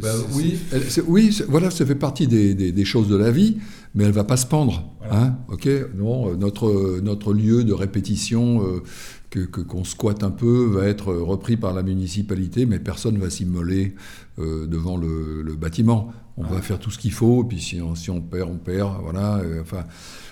Bah, 0.00 0.08
c'est- 0.12 1.02
oui, 1.02 1.36
elle- 1.40 1.46
voilà, 1.48 1.70
ça 1.70 1.84
fait 1.86 1.94
partie 1.96 2.26
des, 2.28 2.54
des- 2.54 2.70
des 2.72 2.84
choses 2.84 3.08
de 3.08 3.16
la 3.16 3.30
vie, 3.30 3.56
mais 3.94 4.04
elle 4.04 4.12
va 4.12 4.24
pas 4.24 4.36
se 4.36 4.46
pendre. 4.46 4.92
Voilà. 5.00 5.22
Hein, 5.22 5.38
ok, 5.48 5.68
non, 5.96 6.30
euh, 6.30 6.36
notre 6.36 7.00
notre 7.00 7.32
lieu 7.32 7.64
de 7.64 7.72
répétition 7.72 8.62
euh, 8.64 8.82
que 9.30 9.40
qu'on 9.46 9.84
squatte 9.84 10.22
un 10.22 10.30
peu 10.30 10.66
va 10.66 10.86
être 10.86 11.12
repris 11.12 11.56
par 11.56 11.72
la 11.74 11.82
municipalité, 11.82 12.66
mais 12.66 12.78
personne 12.78 13.18
va 13.18 13.30
s'immoler 13.30 13.94
euh, 14.38 14.66
devant 14.66 14.96
le, 14.96 15.42
le 15.42 15.54
bâtiment. 15.56 16.12
On 16.36 16.44
va 16.44 16.62
faire 16.62 16.78
tout 16.78 16.90
ce 16.90 16.98
qu'il 16.98 17.12
faut, 17.12 17.42
et 17.42 17.48
puis 17.48 17.60
si 17.60 17.82
on, 17.82 17.94
si 17.94 18.08
on 18.10 18.20
perd, 18.22 18.48
on 18.50 18.56
perd. 18.56 18.94
Voilà. 19.02 19.38
euh, 19.38 19.60
enfin, 19.60 19.84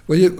voyez, 0.09 0.31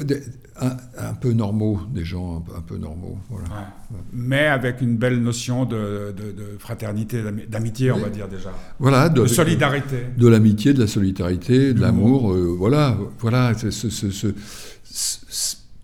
un, 0.61 0.77
un 0.99 1.15
peu 1.15 1.33
normaux, 1.33 1.79
des 1.95 2.05
gens 2.05 2.39
un 2.39 2.41
peu, 2.41 2.53
un 2.57 2.61
peu 2.63 2.77
normaux. 2.79 3.17
Voilà. 3.31 3.47
Ouais. 3.49 3.99
Mais 4.13 4.47
avec 4.49 4.81
une 4.81 4.97
belle 4.97 5.21
notion 5.23 5.65
de, 5.65 6.13
de- 6.17 6.33
de 6.33 6.59
fraternité, 6.59 7.23
d'ami- 7.23 7.47
d'amitié, 7.49 7.93
on 7.93 7.99
va 7.99 8.09
dire 8.09 8.27
déjà. 8.29 8.51
Voilà, 8.81 9.09
De 9.09 9.23
de- 9.23 9.27
solidarité. 9.29 9.97
de 10.17 10.27
l'amitié, 10.27 10.73
de 10.75 10.81
la 10.81 10.87
solidarité, 10.89 11.73
de 11.75 11.81
l'amour, 11.81 12.33
euh, 12.33 12.55
voilà, 12.59 12.97
voilà. 13.21 13.53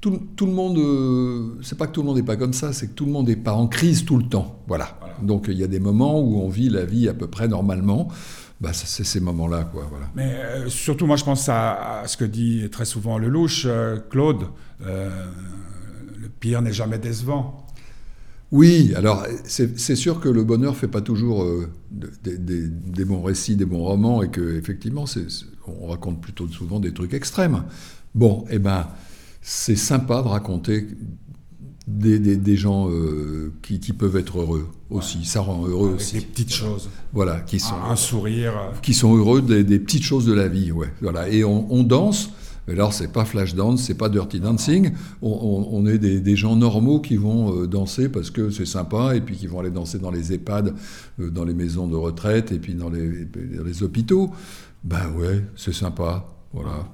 tout, 0.00 0.20
tout 0.36 0.46
le 0.46 0.52
monde, 0.52 0.78
euh, 0.78 1.58
c'est 1.62 1.78
pas 1.78 1.86
que 1.86 1.92
tout 1.92 2.00
le 2.02 2.06
monde 2.08 2.16
n'est 2.16 2.22
pas 2.22 2.36
comme 2.36 2.52
ça, 2.52 2.72
c'est 2.72 2.88
que 2.88 2.92
tout 2.94 3.06
le 3.06 3.12
monde 3.12 3.28
n'est 3.28 3.36
pas 3.36 3.52
en 3.54 3.66
crise 3.68 4.04
tout 4.04 4.16
le 4.18 4.24
temps, 4.24 4.58
voilà. 4.66 4.96
Voilà. 5.00 5.14
Donc 5.22 5.46
il 5.48 5.56
y 5.58 5.64
a 5.64 5.68
des 5.68 5.80
moments 5.80 6.20
où 6.20 6.40
on 6.40 6.48
vit 6.48 6.68
la 6.68 6.84
vie 6.84 7.08
à 7.08 7.14
peu 7.14 7.26
près 7.26 7.48
normalement, 7.48 8.08
bah, 8.60 8.72
c'est 8.72 9.04
ces 9.04 9.20
moments-là, 9.20 9.64
quoi, 9.72 9.86
voilà. 9.90 10.06
Mais 10.14 10.32
euh, 10.34 10.68
surtout, 10.68 11.06
moi, 11.06 11.16
je 11.16 11.24
pense 11.24 11.48
à, 11.48 12.00
à 12.00 12.06
ce 12.08 12.16
que 12.16 12.24
dit 12.24 12.68
très 12.70 12.84
souvent 12.84 13.18
Lelouch, 13.18 13.64
euh, 13.66 13.98
Claude. 14.10 14.44
euh, 14.86 15.26
le 16.18 16.28
pire 16.28 16.62
n'est 16.62 16.72
jamais 16.72 16.98
décevant. 16.98 17.66
Oui, 18.52 18.92
alors 18.94 19.26
c'est 19.44 19.96
sûr 19.96 20.20
que 20.20 20.28
le 20.28 20.44
bonheur 20.44 20.76
fait 20.76 20.86
pas 20.88 21.00
toujours 21.00 21.42
euh, 21.42 21.68
de- 21.90 22.10
des- 22.22 22.38
des- 22.38 22.68
des 22.68 23.04
bons 23.04 23.22
récits, 23.22 23.56
des 23.56 23.64
bons 23.64 23.82
romans, 23.82 24.22
et 24.22 24.30
que 24.30 24.56
effectivement, 24.56 25.04
on 25.66 25.88
raconte 25.88 26.20
plutôt 26.20 26.46
souvent 26.48 26.78
des 26.78 26.92
trucs 26.94 27.14
extrêmes. 27.14 27.64
Bon, 28.14 28.44
eh 28.50 28.58
ben, 28.60 28.86
c'est 29.42 29.76
sympa 29.76 30.22
de 30.22 30.28
raconter 30.28 30.86
des, 31.88 32.56
gens 32.56 32.88
qui, 33.62 33.80
qui 33.80 33.92
peuvent 33.92 34.16
être 34.16 34.38
heureux 34.38 34.68
aussi. 34.94 35.24
Ça 35.24 35.40
rend 35.40 35.66
heureux 35.66 35.88
Avec 35.90 36.00
aussi. 36.00 36.14
des 36.16 36.20
petites 36.22 36.52
choses. 36.52 36.88
Voilà, 37.12 37.40
qui 37.40 37.60
sont, 37.60 37.74
Un, 37.86 37.90
un 37.92 37.96
sourire. 37.96 38.52
qui 38.82 38.94
sont 38.94 39.16
heureux 39.16 39.42
des, 39.42 39.64
des 39.64 39.78
petites 39.78 40.02
choses 40.04 40.24
de 40.26 40.32
la 40.32 40.48
vie, 40.48 40.72
ouais. 40.72 40.88
Voilà. 41.02 41.28
Et 41.28 41.44
on, 41.44 41.66
on 41.72 41.82
danse. 41.82 42.30
Mais 42.66 42.72
alors, 42.72 42.94
c'est 42.94 43.12
pas 43.12 43.26
flash 43.26 43.54
dance, 43.54 43.82
c'est 43.82 43.94
pas 43.98 44.08
dirty 44.08 44.40
dancing. 44.40 44.92
On, 45.20 45.28
on- 45.30 45.68
on 45.76 45.86
est 45.86 45.98
des, 45.98 46.18
des 46.20 46.34
gens 46.36 46.56
normaux 46.56 46.98
qui 47.00 47.16
vont 47.16 47.54
euh, 47.62 47.66
danser 47.66 48.08
parce 48.08 48.30
que 48.30 48.48
c'est 48.48 48.64
sympa, 48.64 49.14
et 49.14 49.20
puis 49.20 49.36
qui 49.36 49.46
vont 49.46 49.60
aller 49.60 49.70
danser 49.70 49.98
dans 49.98 50.10
les 50.10 50.32
EHPAD, 50.32 50.72
euh, 51.20 51.28
dans 51.30 51.44
les 51.44 51.52
maisons 51.52 51.86
de 51.88 51.96
retraite, 51.96 52.52
et 52.52 52.58
puis 52.58 52.72
dans 52.74 52.88
les, 52.88 53.26
dans 53.26 53.64
les 53.64 53.82
hôpitaux. 53.82 54.30
Ben 54.82 55.10
ouais, 55.14 55.44
c'est 55.56 55.74
sympa. 55.74 56.24
Voilà. 56.54 56.86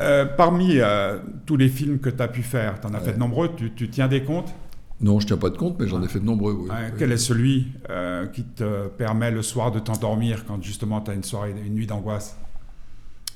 Euh, 0.00 0.24
parmi 0.24 0.78
euh, 0.78 1.18
tous 1.46 1.56
les 1.56 1.68
films 1.68 1.98
que 1.98 2.10
tu 2.10 2.22
as 2.22 2.28
pu 2.28 2.42
faire, 2.42 2.80
tu 2.80 2.86
en 2.86 2.94
as 2.94 3.00
fait 3.00 3.12
de 3.14 3.18
nombreux, 3.18 3.50
tu, 3.56 3.72
tu 3.74 3.88
tiens 3.88 4.08
des 4.08 4.22
comptes? 4.22 4.52
Non, 5.00 5.20
je 5.20 5.26
tiens 5.26 5.36
pas 5.36 5.50
de 5.50 5.56
compte, 5.58 5.78
mais 5.78 5.86
j'en 5.86 6.02
ai 6.02 6.08
fait 6.08 6.20
de 6.20 6.24
nombreux. 6.24 6.54
oui. 6.54 6.68
Quel 6.98 7.12
est 7.12 7.18
celui 7.18 7.66
euh, 7.90 8.26
qui 8.26 8.44
te 8.44 8.88
permet 8.88 9.30
le 9.30 9.42
soir 9.42 9.70
de 9.70 9.78
t'endormir 9.78 10.44
quand 10.46 10.62
justement 10.62 11.00
tu 11.02 11.10
as 11.10 11.14
une 11.14 11.22
soirée, 11.24 11.54
une 11.66 11.74
nuit 11.74 11.86
d'angoisse? 11.86 12.36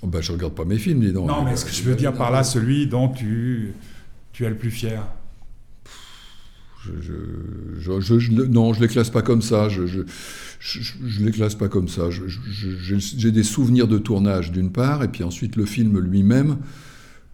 Oh, 0.02 0.06
ben, 0.06 0.22
je 0.22 0.32
regarde 0.32 0.54
pas 0.54 0.64
mes 0.64 0.78
films, 0.78 1.00
dis 1.00 1.12
donc. 1.12 1.28
Non, 1.28 1.44
mais 1.44 1.56
ce 1.56 1.66
que 1.66 1.70
je 1.72 1.82
veux 1.82 1.94
dire 1.94 2.14
par 2.14 2.30
là, 2.30 2.42
celui 2.44 2.86
dont 2.86 3.08
tu, 3.08 3.74
tu 4.32 4.44
es 4.46 4.48
le 4.48 4.56
plus 4.56 4.70
fier. 4.70 5.04
Je, 6.82 6.92
je, 7.02 7.12
je- 7.78 8.00
je- 8.00 8.18
je- 8.18 8.32
non, 8.32 8.72
je 8.72 8.80
les 8.80 8.88
classe 8.88 9.10
pas 9.10 9.20
comme 9.20 9.42
ça. 9.42 9.68
Je, 9.68 9.86
je, 9.86 10.00
je, 10.60 10.80
je 11.06 11.22
les 11.22 11.30
classe 11.30 11.54
pas 11.54 11.68
comme 11.68 11.88
ça. 11.88 12.08
Je- 12.08 12.26
je- 12.26 12.40
je- 12.50 12.78
J'ai 12.78 12.98
j'ai 12.98 13.30
des 13.32 13.42
souvenirs 13.42 13.86
de 13.86 13.98
tournage 13.98 14.50
d'une 14.50 14.72
part, 14.72 15.02
et 15.04 15.08
puis 15.08 15.22
ensuite 15.22 15.56
le 15.56 15.66
film 15.66 15.98
lui-même. 15.98 16.56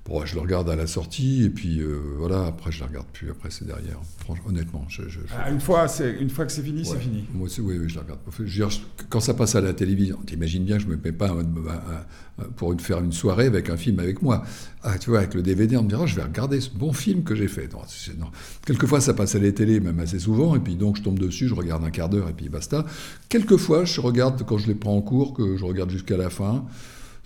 Bon, 0.08 0.24
je 0.24 0.36
le 0.36 0.40
regarde 0.40 0.70
à 0.70 0.76
la 0.76 0.86
sortie, 0.86 1.42
et 1.44 1.50
puis 1.50 1.80
euh, 1.80 2.00
voilà. 2.18 2.46
Après, 2.46 2.70
je 2.70 2.78
le 2.80 2.86
regarde 2.86 3.06
plus. 3.12 3.28
Après, 3.30 3.50
c'est 3.50 3.66
derrière. 3.66 3.98
Franchement, 4.18 4.44
honnêtement, 4.50 4.84
je, 4.88 5.02
je- 5.02 5.08
je- 5.20 5.34
Ah, 5.36 5.50
une, 5.50 5.58
fois, 5.60 5.86
une 6.20 6.30
fois 6.30 6.46
que 6.46 6.52
c'est 6.52 6.62
fini, 6.62 6.84
c'est 6.84 6.98
fini. 6.98 7.24
Moi 7.34 7.46
aussi, 7.46 7.60
oui, 7.60 7.76
oui, 7.76 7.88
je 7.88 7.96
la 7.96 8.02
regarde. 8.02 8.20
Je 8.38 8.44
dire, 8.64 8.68
quand 9.10 9.18
ça 9.18 9.34
passe 9.34 9.56
à 9.56 9.60
la 9.60 9.72
télévision, 9.72 10.18
t'imagines 10.24 10.64
bien 10.64 10.78
je 10.78 10.86
me 10.86 10.96
mets 10.96 11.10
pas 11.12 11.30
un- 11.30 11.40
un- 11.40 12.42
un- 12.44 12.48
pour 12.56 12.72
une, 12.72 12.78
faire 12.78 13.00
une 13.00 13.12
soirée 13.12 13.46
avec 13.46 13.68
un 13.68 13.76
film 13.76 13.98
avec 13.98 14.22
moi. 14.22 14.44
Ah, 14.84 14.96
tu 14.98 15.10
vois, 15.10 15.18
avec 15.18 15.34
le 15.34 15.42
DVD, 15.42 15.76
on 15.76 15.82
me 15.82 15.88
dira, 15.88 16.02
oh, 16.04 16.06
je 16.06 16.14
vais 16.14 16.22
regarder 16.22 16.60
ce 16.60 16.70
bon 16.70 16.92
film 16.92 17.24
que 17.24 17.34
j'ai 17.34 17.48
fait. 17.48 17.72
Non, 17.72 17.80
non. 18.18 18.26
Quelquefois, 18.64 19.00
ça 19.00 19.12
passe 19.12 19.34
à 19.34 19.40
la 19.40 19.50
télé, 19.50 19.80
même 19.80 19.98
assez 19.98 20.20
souvent, 20.20 20.54
et 20.54 20.60
puis 20.60 20.76
donc 20.76 20.98
je 20.98 21.02
tombe 21.02 21.18
dessus, 21.18 21.48
je 21.48 21.54
regarde 21.54 21.82
un 21.84 21.90
quart 21.90 22.08
d'heure, 22.08 22.28
et 22.28 22.32
puis 22.32 22.48
basta. 22.48 22.84
Quelquefois, 23.28 23.84
je 23.84 24.00
regarde, 24.00 24.44
quand 24.46 24.58
je 24.58 24.68
les 24.68 24.74
prends 24.76 24.96
en 24.96 25.02
cours, 25.02 25.34
que 25.34 25.56
je 25.56 25.64
regarde 25.64 25.90
jusqu'à 25.90 26.16
la 26.16 26.30
fin. 26.30 26.64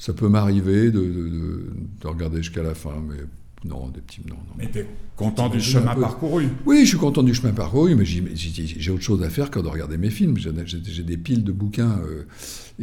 Ça 0.00 0.14
peut 0.14 0.28
m'arriver 0.30 0.90
de, 0.90 0.99
de- 1.00 1.28
de- 1.28 1.66
de 2.00 2.07
regarder 2.07 2.38
jusqu'à 2.38 2.62
la 2.62 2.75
fin, 2.75 2.95
mais 3.07 3.16
non, 3.69 3.88
des 3.88 4.00
petits... 4.00 4.23
Non, 4.26 4.37
non. 4.37 4.54
Mais 4.57 4.71
tu 4.71 4.78
es 4.78 4.87
content 5.14 5.50
du 5.50 5.61
chemin 5.61 5.95
parcouru. 5.95 6.49
Oui, 6.64 6.80
je 6.85 6.88
suis 6.88 6.97
content 6.97 7.23
du 7.23 7.35
chemin 7.35 7.52
parcouru, 7.52 7.95
mais 7.97 8.07
j'ai- 8.07 8.90
autre 8.90 9.02
chose 9.02 9.23
à 9.23 9.28
faire 9.28 9.50
que 9.50 9.61
de 9.61 9.69
regarder 9.69 9.99
mes 9.99 10.09
films. 10.09 10.37
J'ai 10.38 11.02
des 11.02 11.19
piles 11.19 11.45
de 11.45 11.52
bouquins 11.52 12.00
euh, 12.02 12.25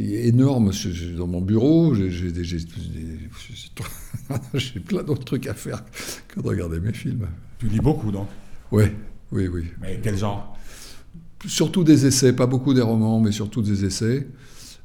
énormes 0.00 0.70
dans 1.16 1.26
mon 1.26 1.40
bureau. 1.40 1.92
J'ai- 1.96 2.30
plein 4.86 5.02
d'autres 5.02 5.24
trucs 5.24 5.48
à 5.48 5.54
faire 5.54 5.82
que 6.28 6.40
de 6.40 6.46
regarder 6.46 6.78
mes 6.78 6.92
films. 6.92 7.26
Tu 7.58 7.66
lis 7.66 7.80
beaucoup 7.80 8.12
donc. 8.12 8.28
Ouais, 8.70 8.94
oui, 9.32 9.48
oui. 9.48 9.64
Mais 9.80 9.98
quel 10.00 10.16
genre? 10.16 10.56
Surtout 11.46 11.82
des 11.82 12.06
essais, 12.06 12.32
pas 12.32 12.46
beaucoup 12.46 12.74
des 12.74 12.82
romans, 12.82 13.18
mais 13.18 13.32
surtout 13.32 13.62
des 13.62 13.84
essais. 13.84 14.28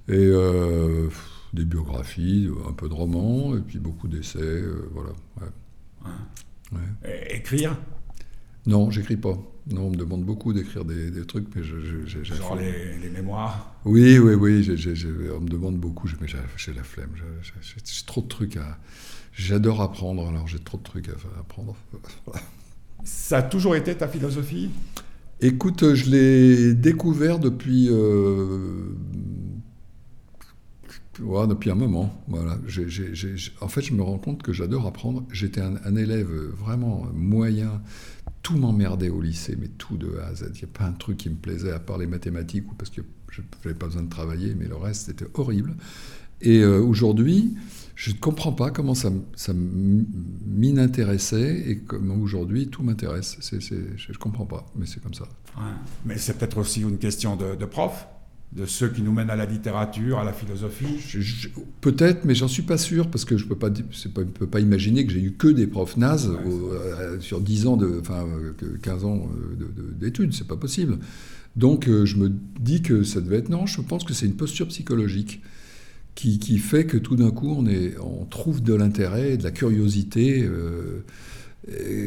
Et 0.08 0.14
euh, 0.16 1.08
des 1.54 1.66
biographies, 1.66 2.50
un 2.68 2.74
peu 2.74 2.90
de 2.90 2.94
romans, 2.94 3.56
et 3.56 3.62
puis 3.62 3.80
beaucoup 3.80 4.08
d'essais. 4.08 4.40
euh, 4.40 4.90
voilà. 4.94 5.12
ouais. 5.42 5.48
Ouais. 6.72 7.10
É- 7.10 7.38
Écrire? 7.38 7.78
Non, 8.66 8.90
j'écris 8.92 9.18
pas. 9.18 9.38
Non, 9.70 9.84
on 9.84 9.90
me 9.92 9.96
demande 9.96 10.24
beaucoup 10.26 10.52
d'écrire 10.52 10.84
des, 10.84 11.26
trucs, 11.26 11.48
mais 11.56 11.64
je. 11.64 11.80
je, 12.06 12.24
Genre 12.24 12.56
les, 12.56 13.10
mémoires? 13.10 13.76
Oui, 13.86 14.18
oui, 14.20 14.34
oui. 14.34 14.70
on 15.36 15.42
me 15.42 15.48
demande 15.48 15.78
beaucoup, 15.78 16.10
mais 16.20 16.28
j'ai 16.58 16.74
la 16.74 16.84
flemme. 16.84 17.12
J'ai 17.62 18.06
trop 18.06 18.22
de 18.22 18.28
trucs 18.28 18.58
à. 18.58 18.78
J'adore 19.34 19.82
apprendre, 19.82 20.28
alors 20.28 20.48
j'ai 20.48 20.60
trop 20.60 20.78
de 20.78 20.84
trucs 20.84 21.10
à, 21.10 21.14
apprendre. 21.40 21.76
Ça 23.04 23.38
a 23.38 23.44
toujours 23.44 23.76
été 23.76 23.96
ta 23.96 24.08
philosophie? 24.08 24.70
Écoute, 25.42 25.94
je 25.94 26.10
l'ai 26.10 26.74
découvert 26.74 27.40
depuis. 27.40 27.90
Euh, 27.90 28.96
depuis 31.20 31.70
un 31.70 31.76
moment. 31.76 32.24
Voilà. 32.28 32.58
en 33.62 33.68
fait, 33.68 33.82
je 33.82 33.94
me 33.94 34.02
rends 34.02 34.18
compte 34.18 34.44
que 34.44 34.54
j'adore 34.54 34.88
apprendre. 34.88 35.24
J'étais 35.32 35.62
un, 35.62 35.96
élève 35.96 36.30
vraiment 36.58 37.06
moyen. 37.14 37.82
Tout 38.42 38.58
m'emmerdait 38.58 39.10
au 39.10 39.22
lycée, 39.22 39.58
mais 39.60 39.70
tout 39.78 39.98
de 39.98 40.18
A 40.18 40.28
à 40.28 40.36
Z. 40.36 40.52
Il 40.56 40.58
n'y 40.58 40.64
a 40.64 40.78
pas 40.78 40.86
un 40.86 40.92
truc 40.92 41.18
qui 41.18 41.30
me 41.30 41.36
plaisait 41.36 41.72
à 41.72 41.80
part 41.80 41.98
les 41.98 42.08
mathématiques 42.08 42.70
ou 42.72 42.76
parce 42.76 42.90
que 42.90 43.02
je 43.30 43.42
n'avais 43.64 43.78
pas 43.78 43.88
besoin 43.88 44.04
de 44.04 44.10
travailler, 44.10 44.56
mais 44.56 44.68
le 44.68 44.76
reste, 44.76 45.08
c'était 45.08 45.26
horrible. 45.34 45.76
Et 46.42 46.60
euh, 46.60 46.82
aujourd'hui, 46.82 47.56
je 47.96 48.12
ne 48.12 48.18
comprends 48.18 48.52
pas 48.52 48.70
comment 48.70 48.96
ça, 48.96 49.12
ça 49.36 49.54
m'inintéressait 49.54 51.70
et 51.70 51.80
comment 51.80 52.16
aujourd'hui 52.16 52.68
tout 52.68 52.84
m'intéresse. 52.84 53.38
je 53.42 54.12
ne 54.12 54.18
comprends 54.18 54.46
pas, 54.46 54.66
mais 54.76 54.86
c'est 54.86 55.02
comme 55.02 55.14
ça. 55.14 55.26
Mais 56.06 56.18
c'est 56.18 56.38
peut-être 56.38 56.58
aussi 56.58 56.82
une 56.82 56.98
question 56.98 57.38
de 57.38 57.66
prof 57.66 58.08
de 58.56 58.66
ceux 58.66 58.90
qui 58.90 59.02
nous 59.02 59.12
mènent 59.12 59.30
à 59.30 59.36
la 59.36 59.46
littérature, 59.46 60.20
à 60.20 60.24
la 60.24 60.34
philosophie. 60.34 61.00
Peut-être, 61.82 62.26
mais 62.26 62.36
j'en 62.36 62.48
suis 62.48 62.62
pas 62.64 62.78
sûr, 62.78 63.10
parce 63.10 63.26
que 63.26 63.38
je 63.38 63.46
ne 63.46 63.50
peux 63.50 63.56
pas, 63.56 63.72
peux 63.72 64.48
pas 64.48 64.60
imaginer 64.60 65.06
que 65.06 65.12
j'ai 65.12 65.22
eu 65.22 65.32
que 65.32 65.48
des 65.48 65.66
profs 65.66 65.98
nazes 65.98 66.32
euh, 66.46 67.20
sur 67.20 67.42
10 67.42 67.68
ans, 67.68 67.78
de, 67.78 68.00
enfin 68.00 68.26
15 68.82 69.06
ans 69.06 69.28
euh, 69.36 69.94
d'études, 70.00 70.34
c'est 70.34 70.48
pas 70.48 70.58
possible. 70.58 71.00
Donc 71.56 71.88
euh, 71.88 72.06
je 72.06 72.18
me 72.18 72.32
dis 72.60 72.82
que 72.82 73.04
ça 73.04 73.22
devait 73.22 73.38
être 73.38 73.50
non, 73.50 73.66
je 73.66 73.82
pense 73.82 74.04
que 74.04 74.14
c'est 74.14 74.26
une 74.26 74.36
posture 74.36 74.68
psychologique 74.68 75.42
qui, 76.16 76.38
qui, 76.38 76.60
fait 76.60 76.86
que 76.86 76.98
tout 76.98 77.16
d'un 77.16 77.32
coup 77.32 77.56
on, 77.58 77.66
est, 77.66 77.96
on 77.98 78.26
trouve 78.26 78.62
de 78.62 78.76
l'intérêt, 78.76 79.36
de 79.38 79.44
la 79.44 79.52
curiosité 79.52 80.48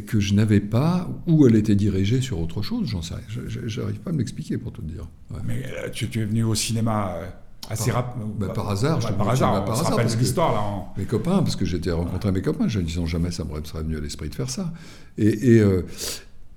que 0.07 0.21
je 0.21 0.35
n'avais 0.35 0.61
pas, 0.61 1.09
ou 1.27 1.47
elle 1.47 1.57
était 1.57 1.75
dirigée 1.75 2.21
sur 2.21 2.41
autre 2.41 2.63
chose, 2.63 2.89
j'en 2.89 3.01
sais 3.01 3.15
rien. 3.15 3.25
Je 3.47 3.81
n'arrive 3.81 4.01
pas 4.01 4.11
à 4.11 4.13
me 4.13 4.19
l'expliquer 4.19 4.59
pour 4.59 4.73
te 4.73 4.83
dire. 4.83 5.09
Mais 5.45 5.65
euh, 5.67 5.89
tu, 5.91 6.05
es 6.05 6.25
venu 6.25 6.45
au 6.45 6.55
cinéma 6.55 7.15
euh, 7.17 7.27
assez 7.71 7.91
rapidement 7.91 8.35
bah, 8.39 8.49
par 8.51 8.69
hasard. 8.69 8.99
Bah, 8.99 9.13
par 9.17 9.31
hasard, 9.31 9.65
par 9.65 9.81
hasard. 9.81 9.97
Parce 9.97 10.17
l'histoire 10.17 10.53
là. 10.53 10.93
Mes 10.99 11.07
copains, 11.07 11.39
parce 11.39 11.57
que 11.57 11.65
j'étais 11.65 11.91
rencontré 11.91 12.33
mes 12.33 12.43
copains, 12.43 12.69
je 12.69 12.81
ne 12.81 12.85
disais 12.85 13.05
jamais 13.07 13.31
ça 13.31 13.45
me 13.45 13.65
serait 13.65 13.83
venu 13.83 13.97
à 13.97 14.01
l'esprit 14.01 14.29
de 14.29 14.35
faire 14.35 14.51
ça. 14.51 14.73
Et, 15.17 15.61
euh, 15.61 15.83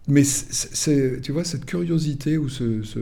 mais 0.07 0.23
c'est, 0.23 1.21
tu 1.21 1.31
vois, 1.31 1.45
cette 1.45 1.65
curiosité 1.65 2.37
ce, 2.49 2.83
ce 2.83 2.99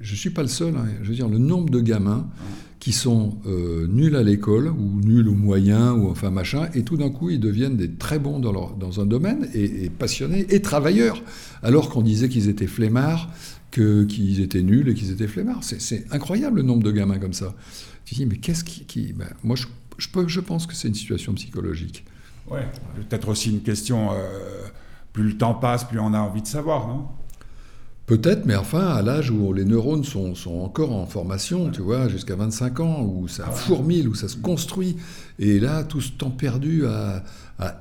je 0.00 0.14
suis 0.14 0.30
pas 0.30 0.42
le 0.42 0.48
seul. 0.48 0.74
Hein. 0.74 0.86
je 1.02 1.08
veux 1.08 1.14
dire, 1.14 1.28
le 1.28 1.38
nombre 1.38 1.68
de 1.68 1.80
gamins 1.80 2.28
qui 2.78 2.92
sont 2.92 3.38
euh, 3.46 3.86
nuls 3.88 4.16
à 4.16 4.22
l'école 4.22 4.68
ou 4.68 5.00
nuls 5.00 5.28
ou 5.28 5.34
moyens 5.34 5.96
ou 5.98 6.08
enfin 6.08 6.30
machin, 6.30 6.68
et 6.74 6.82
tout 6.82 6.96
d'un 6.96 7.10
coup 7.10 7.30
ils 7.30 7.40
deviennent 7.40 7.76
des 7.76 7.90
très 7.92 8.18
bons 8.18 8.38
dans, 8.38 8.70
dans 8.70 9.00
un 9.00 9.06
domaine 9.06 9.48
et, 9.54 9.90
passionnés 9.90 10.46
et 10.50 10.60
travailleurs, 10.60 11.22
alors 11.62 11.88
qu'on 11.88 12.02
disait 12.02 12.28
qu'ils 12.28 12.48
étaient 12.48 12.66
flemmards, 12.66 13.30
qu'ils 13.70 14.40
étaient 14.40 14.62
nuls 14.62 14.88
et 14.88 14.94
qu'ils 14.94 15.10
étaient 15.10 15.26
flemmards. 15.26 15.62
C'est, 15.62 16.06
incroyable 16.12 16.56
le 16.58 16.62
nombre 16.62 16.82
de 16.82 16.92
gamins 16.92 17.18
comme 17.18 17.32
ça. 17.32 17.54
Tu 18.04 18.14
dis 18.14 18.26
mais 18.26 18.36
qu'est-ce 18.36 18.64
qui, 18.64 19.12
ben, 19.12 19.28
moi 19.42 19.56
je, 19.56 19.66
je 19.98 20.40
pense 20.40 20.66
que 20.66 20.74
c'est 20.74 20.88
une 20.88 20.94
situation 20.94 21.32
psychologique. 21.34 22.04
Ouais, 22.50 22.66
peut-être 23.08 23.28
aussi 23.28 23.50
une 23.50 23.62
question. 23.62 24.12
Euh, 24.12 24.66
plus 25.16 25.24
le 25.24 25.38
temps 25.38 25.54
passe, 25.54 25.84
plus 25.84 25.98
on 25.98 26.12
a 26.12 26.18
envie 26.18 26.42
de 26.42 26.46
savoir, 26.46 26.88
non? 26.88 27.08
Peut-être, 28.06 28.46
mais 28.46 28.54
enfin, 28.54 28.86
à 28.86 29.02
l'âge 29.02 29.30
où 29.30 29.52
les 29.52 29.64
neurones 29.64 30.04
sont, 30.04 30.34
encore 30.62 30.92
en 30.92 31.06
formation, 31.06 31.70
tu 31.70 31.80
vois, 31.82 32.06
jusqu'à 32.06 32.36
25 32.36 32.80
ans, 32.80 33.02
où 33.02 33.26
ça 33.26 33.46
fourmille, 33.46 34.06
où 34.06 34.14
ça 34.14 34.28
se 34.28 34.36
construit, 34.36 34.96
et 35.40 35.58
là, 35.58 35.82
tout 35.82 36.00
ce 36.00 36.12
temps 36.12 36.30
perdu 36.30 36.86
à, 36.86 37.24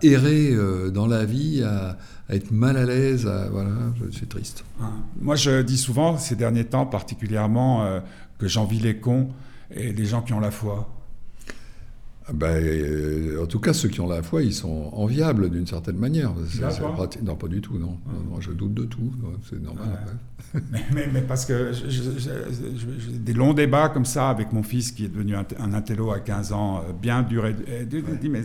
errer 0.01 0.51
euh, 0.51 0.89
dans 0.89 1.05
la 1.05 1.25
vie, 1.25 1.61
à, 1.61 1.97
être 2.29 2.49
mal 2.49 2.75
à 2.75 2.85
l'aise, 2.85 3.29
voilà, 3.51 3.69
c'est 4.11 4.27
triste. 4.27 4.63
Moi, 5.21 5.35
je 5.35 5.61
dis 5.61 5.77
souvent, 5.77 6.17
ces 6.17 6.35
derniers 6.35 6.65
temps 6.65 6.87
particulièrement, 6.87 7.83
euh, 7.83 7.99
que 8.39 8.47
j'envie 8.47 8.79
les 8.79 8.97
cons 8.97 9.29
et 9.69 9.93
les 9.93 10.05
gens 10.05 10.23
qui 10.23 10.33
ont 10.33 10.39
la 10.39 10.49
foi. 10.49 10.89
Ah 12.27 12.31
ben, 12.33 12.55
euh, 12.57 13.43
en 13.43 13.45
tout 13.45 13.59
cas, 13.59 13.71
ceux 13.73 13.87
qui 13.87 14.01
ont 14.01 14.07
la 14.09 14.23
foi, 14.23 14.41
ils 14.41 14.53
sont 14.53 14.89
enviables 14.93 15.49
d'une 15.51 15.67
certaine 15.67 15.97
manière. 15.97 16.33
non, 17.23 17.35
pas 17.35 17.47
du 17.47 17.61
tout, 17.61 17.77
non. 17.77 17.99
je 18.39 18.51
doute 18.51 18.73
de 18.73 18.85
tout. 18.85 19.11
C'est 19.47 19.61
normal. 19.61 19.99
mais, 20.93 21.21
parce 21.21 21.45
que 21.45 21.71
j'ai 21.87 23.17
des 23.19 23.33
longs 23.33 23.53
débats 23.53 23.89
comme 23.89 24.05
ça 24.05 24.29
avec 24.29 24.53
mon 24.53 24.63
fils 24.63 24.91
qui 24.91 25.05
est 25.05 25.09
devenu 25.09 25.35
un, 25.35 25.45
un 25.59 25.73
intello 25.73 26.11
à 26.11 26.19
15 26.19 26.51
ans, 26.53 26.77
euh, 26.77 26.93
bien 26.93 27.21
dur. 27.21 27.45
Et, 27.45 27.85
dit, 27.85 28.29
mais 28.29 28.41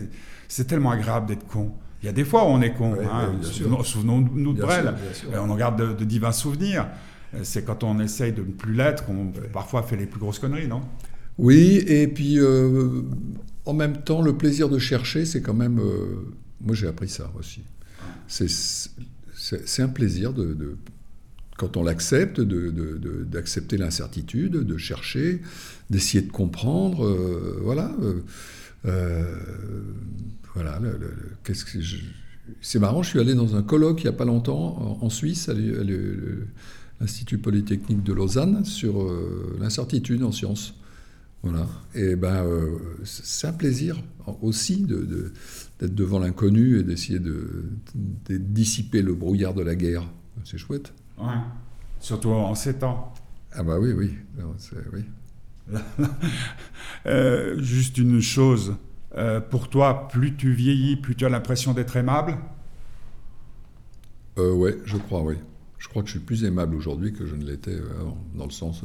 c'est 0.47 0.65
tellement 0.67 0.91
agréable 0.91 1.25
d'être 1.27 1.47
con. 1.47 1.71
Il 2.03 2.05
y 2.05 2.09
a 2.09 2.13
des 2.13 2.25
fois 2.25 2.43
où 2.43 2.47
on 2.49 2.61
est 2.61 2.73
con. 2.73 2.95
hein, 3.01 3.31
Souvenons-nous 3.83 4.53
de 4.53 4.61
Brel. 4.61 4.93
On 5.33 5.49
en 5.49 5.55
garde 5.55 5.79
de, 5.79 5.93
de 5.93 6.05
divins 6.05 6.31
souvenirs. 6.31 6.87
C'est 7.43 7.63
quand 7.63 7.83
on 7.83 7.99
essaye 7.99 8.33
de 8.33 8.41
ne 8.41 8.51
plus 8.51 8.73
l'être 8.73 9.05
qu'on 9.05 9.31
parfois 9.53 9.83
fait 9.83 9.95
les 9.95 10.05
plus 10.05 10.19
grosses 10.19 10.39
conneries, 10.39 10.67
non? 10.67 10.81
Oui, 11.37 11.83
et 11.87 12.07
puis 12.07 12.39
euh, 12.39 13.03
en 13.65 13.73
même 13.73 14.01
temps, 14.01 14.21
le 14.21 14.35
plaisir 14.35 14.69
de 14.69 14.79
chercher, 14.79 15.25
c'est 15.25 15.41
quand 15.41 15.53
même. 15.53 15.79
Euh, 15.79 16.33
moi, 16.61 16.75
j'ai 16.75 16.87
appris 16.87 17.09
ça 17.09 17.31
aussi. 17.37 17.61
C'est 18.27 19.81
un 19.81 19.87
plaisir 19.87 20.33
de, 20.33 20.77
quand 21.57 21.77
on 21.77 21.83
l'accepte, 21.83 22.39
d'accepter 22.41 23.77
l'incertitude, 23.77 24.53
de 24.53 24.77
chercher, 24.77 25.41
d'essayer 25.89 26.21
de 26.21 26.31
comprendre. 26.31 27.05
Euh, 27.05 27.59
voilà. 27.61 27.91
Euh, 28.85 29.35
voilà. 30.55 30.79
C'est 32.61 32.79
marrant, 32.79 33.03
je 33.03 33.09
suis 33.09 33.19
allé 33.19 33.35
dans 33.35 33.55
un 33.55 33.63
colloque 33.63 34.01
il 34.01 34.05
n'y 34.05 34.09
a 34.09 34.17
pas 34.17 34.25
longtemps 34.25 34.97
en, 35.01 35.09
Suisse, 35.09 35.49
à 35.49 35.53
l'Institut 36.99 37.37
Polytechnique 37.37 38.03
de 38.03 38.13
Lausanne, 38.13 38.65
sur 38.65 39.07
l'incertitude 39.59 40.23
en 40.23 40.31
sciences. 40.31 40.73
Voilà. 41.43 41.67
Et 41.95 42.15
ben, 42.15 42.45
euh, 42.45 42.77
c'est 43.03 43.47
un 43.47 43.53
plaisir 43.53 44.01
aussi 44.41 44.83
d'être 44.83 45.07
de, 45.07 45.33
d'être 45.79 45.95
devant 45.95 46.19
l'inconnu 46.19 46.79
et 46.79 46.83
d'essayer 46.83 47.19
de, 47.19 47.65
dissiper 48.29 49.01
le 49.01 49.13
brouillard 49.13 49.53
de 49.53 49.63
la 49.63 49.75
guerre. 49.75 50.07
C'est 50.43 50.57
chouette. 50.57 50.93
Ouais. 51.17 51.25
Surtout 51.99 52.29
en 52.29 52.53
ces 52.55 52.75
temps. 52.75 53.13
Ah 53.53 53.63
bah 53.63 53.79
oui, 53.79 53.91
oui. 53.91 54.15
oui. 54.93 55.03
Euh, 57.07 57.59
juste 57.59 57.97
une 57.97 58.21
chose. 58.21 58.75
Euh, 59.17 59.41
pour 59.41 59.69
toi, 59.69 60.07
plus 60.07 60.35
tu 60.35 60.53
vieillis, 60.53 60.95
plus 60.97 61.15
tu 61.15 61.25
as 61.25 61.29
l'impression 61.29 61.73
d'être 61.73 61.95
aimable? 61.95 62.37
Euh, 64.37 64.53
Ouais, 64.53 64.77
je 64.85 64.97
crois, 64.97 65.23
oui. 65.23 65.35
Je 65.79 65.87
crois 65.87 66.03
que 66.03 66.09
je 66.09 66.13
suis 66.13 66.19
plus 66.19 66.43
aimable 66.43 66.75
aujourd'hui 66.75 67.11
que 67.11 67.25
je 67.25 67.35
ne 67.35 67.43
l'étais 67.43 67.77
dans 68.35 68.45
le 68.45 68.51
sens 68.51 68.83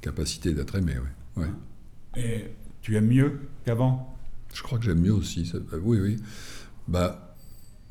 capacité 0.00 0.54
d'être 0.54 0.74
aimé, 0.76 0.94
oui. 1.36 1.42
Ouais. 1.42 1.50
Et 2.16 2.50
tu 2.80 2.96
aimes 2.96 3.08
mieux 3.08 3.40
qu'avant? 3.64 4.16
Je 4.52 4.62
crois 4.62 4.78
que 4.78 4.84
j'aime 4.84 5.00
mieux 5.00 5.12
aussi. 5.12 5.50
Euh, 5.54 5.80
oui, 5.82 5.98
oui. 6.00 6.16
Bah, 6.86 7.34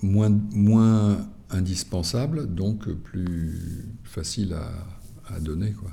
moins, 0.01 0.29
moins 0.29 1.17
indispensable, 1.49 2.53
donc 2.53 2.89
plus 2.89 3.85
facile 4.03 4.55
à, 5.29 5.39
donner. 5.39 5.71
Quoi. 5.71 5.89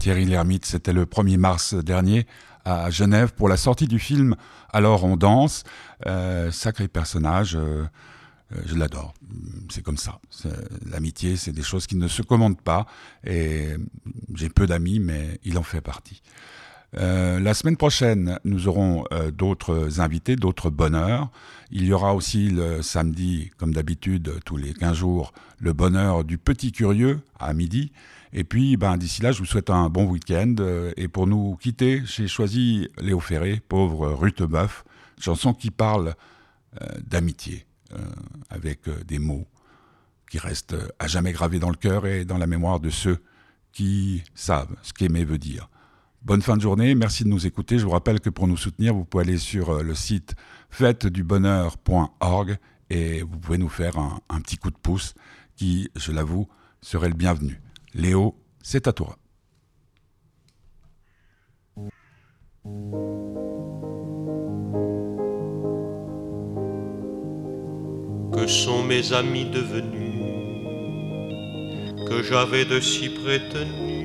Thierry 0.00 0.24
Lhermitte, 0.24 0.64
c'était 0.64 0.92
le 0.92 1.04
1er 1.04 1.36
mars 1.36 1.74
dernier 1.74 2.26
à 2.64 2.90
Genève 2.90 3.32
pour 3.34 3.48
la 3.48 3.56
sortie 3.56 3.86
du 3.86 3.98
film 3.98 4.34
Alors 4.72 5.04
on 5.04 5.16
danse. 5.16 5.64
Euh, 6.06 6.50
sacré 6.50 6.88
personnage. 6.88 7.56
Euh, 7.56 7.84
je 8.66 8.74
l'adore. 8.74 9.14
C'est 9.70 9.82
comme 9.82 9.96
ça. 9.96 10.20
L'amitié, 10.86 11.36
c'est 11.36 11.52
des 11.52 11.62
choses 11.62 11.86
qui 11.86 11.96
ne 11.96 12.08
se 12.08 12.22
commandent 12.22 12.60
pas. 12.60 12.86
Et 13.24 13.68
j'ai 14.34 14.48
peu 14.48 14.66
d'amis, 14.66 14.98
mais 14.98 15.38
il 15.44 15.58
en 15.58 15.62
fait 15.62 15.80
partie. 15.80 16.22
Euh, 16.96 17.38
la 17.38 17.54
semaine 17.54 17.76
prochaine, 17.76 18.38
nous 18.44 18.66
aurons 18.66 19.04
euh, 19.12 19.30
d'autres 19.30 20.00
invités, 20.00 20.36
d'autres 20.36 20.70
bonheurs. 20.70 21.30
Il 21.70 21.84
y 21.84 21.92
aura 21.92 22.14
aussi 22.14 22.48
le 22.48 22.82
samedi, 22.82 23.50
comme 23.58 23.72
d'habitude, 23.72 24.40
tous 24.44 24.56
les 24.56 24.74
15 24.74 24.96
jours, 24.96 25.32
le 25.60 25.72
bonheur 25.72 26.24
du 26.24 26.36
petit 26.36 26.72
curieux 26.72 27.20
à 27.38 27.52
midi. 27.52 27.92
Et 28.32 28.44
puis, 28.44 28.76
ben, 28.76 28.96
d'ici 28.96 29.22
là, 29.22 29.32
je 29.32 29.38
vous 29.38 29.46
souhaite 29.46 29.70
un 29.70 29.88
bon 29.88 30.04
week-end. 30.04 30.54
et 30.96 31.08
pour 31.08 31.26
nous 31.26 31.56
quitter, 31.56 32.02
j'ai 32.04 32.28
choisi 32.28 32.88
Léo 33.00 33.20
Ferré, 33.20 33.60
pauvre 33.68 34.08
Rutebeuf, 34.12 34.84
chanson 35.18 35.52
qui 35.52 35.70
parle 35.70 36.14
d'amitié. 37.04 37.66
Euh, 37.92 37.98
avec 38.50 38.86
euh, 38.86 39.02
des 39.04 39.18
mots 39.18 39.46
qui 40.30 40.38
restent 40.38 40.76
à 41.00 41.08
jamais 41.08 41.32
gravés 41.32 41.58
dans 41.58 41.70
le 41.70 41.76
cœur 41.76 42.06
et 42.06 42.24
dans 42.24 42.38
la 42.38 42.46
mémoire 42.46 42.78
de 42.78 42.88
ceux 42.90 43.18
qui 43.72 44.22
savent 44.34 44.76
ce 44.82 44.92
qu'aimer 44.92 45.24
veut 45.24 45.38
dire. 45.38 45.68
Bonne 46.22 46.42
fin 46.42 46.56
de 46.56 46.62
journée, 46.62 46.94
merci 46.94 47.24
de 47.24 47.28
nous 47.28 47.46
écouter. 47.46 47.78
Je 47.78 47.84
vous 47.84 47.90
rappelle 47.90 48.20
que 48.20 48.30
pour 48.30 48.46
nous 48.46 48.56
soutenir, 48.56 48.94
vous 48.94 49.04
pouvez 49.04 49.24
aller 49.24 49.38
sur 49.38 49.70
euh, 49.70 49.82
le 49.82 49.96
site 49.96 50.34
fêtedubonheur.org 50.70 52.58
et 52.90 53.22
vous 53.22 53.38
pouvez 53.38 53.58
nous 53.58 53.68
faire 53.68 53.98
un, 53.98 54.20
un 54.28 54.40
petit 54.40 54.56
coup 54.56 54.70
de 54.70 54.78
pouce 54.78 55.14
qui, 55.56 55.90
je 55.96 56.12
l'avoue, 56.12 56.48
serait 56.82 57.08
le 57.08 57.14
bienvenu. 57.14 57.60
Léo, 57.94 58.36
c'est 58.62 58.86
à 58.86 58.92
toi. 58.92 59.16
Que 68.32 68.46
sont 68.46 68.82
mes 68.84 69.12
amis 69.12 69.44
devenus 69.44 70.10
que 72.08 72.22
j'avais 72.24 72.64
de 72.64 72.80
si 72.80 73.08
prétenus 73.08 74.00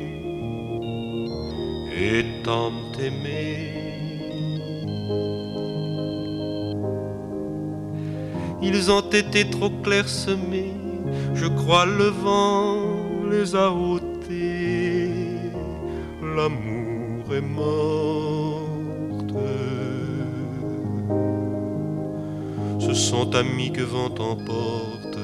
et 1.98 2.24
tant 2.44 2.72
aimés 3.00 3.76
Ils 8.62 8.92
ont 8.92 9.10
été 9.12 9.50
trop 9.50 9.70
clairsemés, 9.70 10.74
je 11.34 11.46
crois 11.46 11.86
le 11.86 12.06
vent 12.06 12.78
les 13.30 13.56
a 13.56 13.72
ôtés. 13.72 15.10
L'amour 16.36 17.34
est 17.34 17.42
morte. 17.42 18.75
Sont 22.96 23.36
amis 23.36 23.72
que 23.72 23.82
vent 23.82 24.16
emporte, 24.20 25.18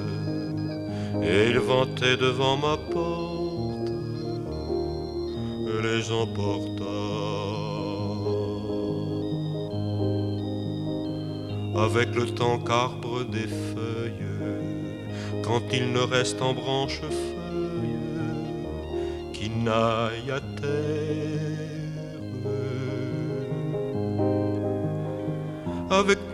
et 1.23 1.49
ils 1.49 1.59
vantaient 1.59 2.17
devant 2.17 2.57
ma 2.57 2.75
porte, 2.77 3.91
les 5.81 6.11
emporta. 6.11 6.83
Avec 11.85 12.13
le 12.13 12.25
temps 12.25 12.59
qu'arbre 12.59 13.23
des 13.23 13.47
feuilles, 13.47 14.27
quand 15.43 15.61
il 15.71 15.93
ne 15.93 16.01
reste 16.01 16.41
en 16.41 16.53
branche 16.53 16.99
feuille 16.99 17.95
qui 19.33 19.49
n'aille 19.49 20.29
à 20.29 20.41
terre. 20.59 21.11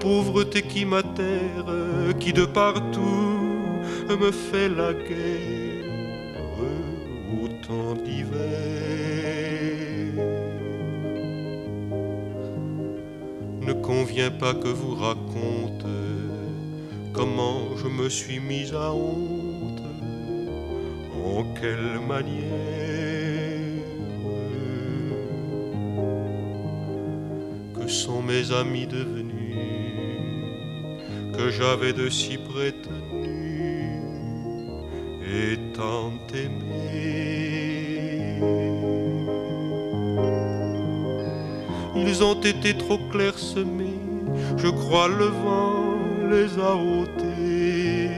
Pauvreté 0.07 0.61
qui 0.61 0.85
m'atterre, 0.85 1.69
qui 2.21 2.31
de 2.31 2.45
partout 2.45 3.35
me 4.21 4.31
fait 4.31 4.69
la 4.69 4.93
guerre, 4.93 6.59
autant 7.43 7.89
d'hiver. 8.03 8.37
Ne 13.67 13.73
convient 13.89 14.31
pas 14.43 14.53
que 14.53 14.69
vous 14.81 14.95
raconte 14.95 15.85
comment 17.11 17.75
je 17.75 17.89
me 17.99 18.07
suis 18.07 18.39
mise 18.39 18.73
à 18.73 18.93
honte, 18.93 19.87
en 21.33 21.43
quelle 21.59 21.99
manière. 22.13 22.47
Que 27.75 27.87
sont 27.89 28.21
mes 28.21 28.53
amis 28.53 28.87
devenus, 28.87 29.36
j'avais 31.49 31.93
de 31.93 32.09
si 32.09 32.37
prétenus 32.37 33.37
et 35.23 35.57
tant 35.73 36.11
aimés. 36.33 36.77
Ils 41.95 42.23
ont 42.23 42.39
été 42.41 42.77
trop 42.77 42.99
clairsemés, 43.11 43.99
je 44.57 44.67
crois 44.67 45.07
le 45.07 45.25
vent 45.25 45.97
les 46.29 46.57
a 46.59 46.75
ôtés. 46.75 48.09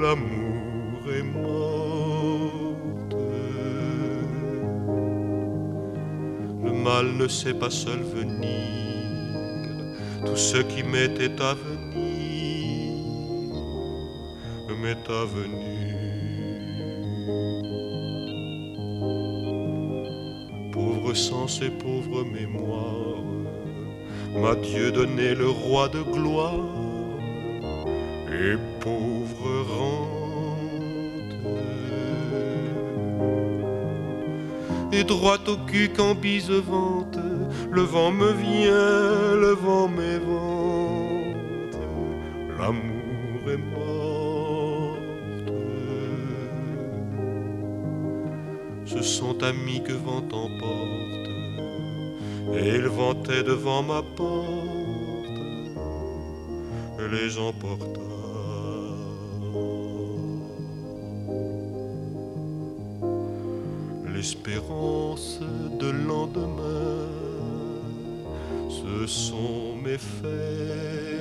L'amour 0.00 1.00
est 1.18 1.22
morte. 1.22 3.16
Le 6.64 6.72
mal 6.72 7.06
ne 7.16 7.28
sait 7.28 7.54
pas 7.54 7.70
seul 7.70 8.00
venir, 8.00 8.87
tout 10.28 10.36
ce 10.36 10.58
qui 10.58 10.82
m'était 10.82 11.40
à 11.40 11.54
venir 11.54 12.08
m'est 14.82 15.10
avenu. 15.10 15.88
Pauvre 20.72 21.14
sens 21.14 21.60
et 21.62 21.70
pauvre 21.70 22.22
mémoire, 22.24 23.24
m'a 24.40 24.54
Dieu 24.54 24.92
donné 24.92 25.34
le 25.34 25.48
roi 25.48 25.88
de 25.88 26.02
gloire 26.02 26.76
et 28.30 28.56
pauvre 28.80 29.50
rente. 29.74 30.18
Et 34.92 35.04
droit 35.04 35.38
au 35.48 35.56
cul 35.66 35.90
quand 35.96 36.14
bise 36.14 36.50
le 37.78 37.84
vent 37.84 38.10
me 38.10 38.32
vient, 38.32 39.36
le 39.46 39.52
vent 39.64 39.88
m'évente, 39.96 41.76
l'amour 42.58 43.40
est 43.54 43.64
morte. 43.76 45.52
Ce 48.92 49.00
sont 49.16 49.36
amis 49.44 49.80
que 49.86 49.92
vent 49.92 50.26
emporte 50.44 51.28
et 52.56 52.68
il 52.78 52.88
vantait 52.88 53.44
devant 53.52 53.82
ma 53.92 54.02
porte, 54.18 55.38
et 57.00 57.08
les 57.14 57.38
emporta. 57.48 58.08
L'espérance 64.12 65.38
de 65.82 65.90
lendemain, 66.08 67.17
sont 69.08 69.74
mes 69.82 69.96
faits. 69.96 71.17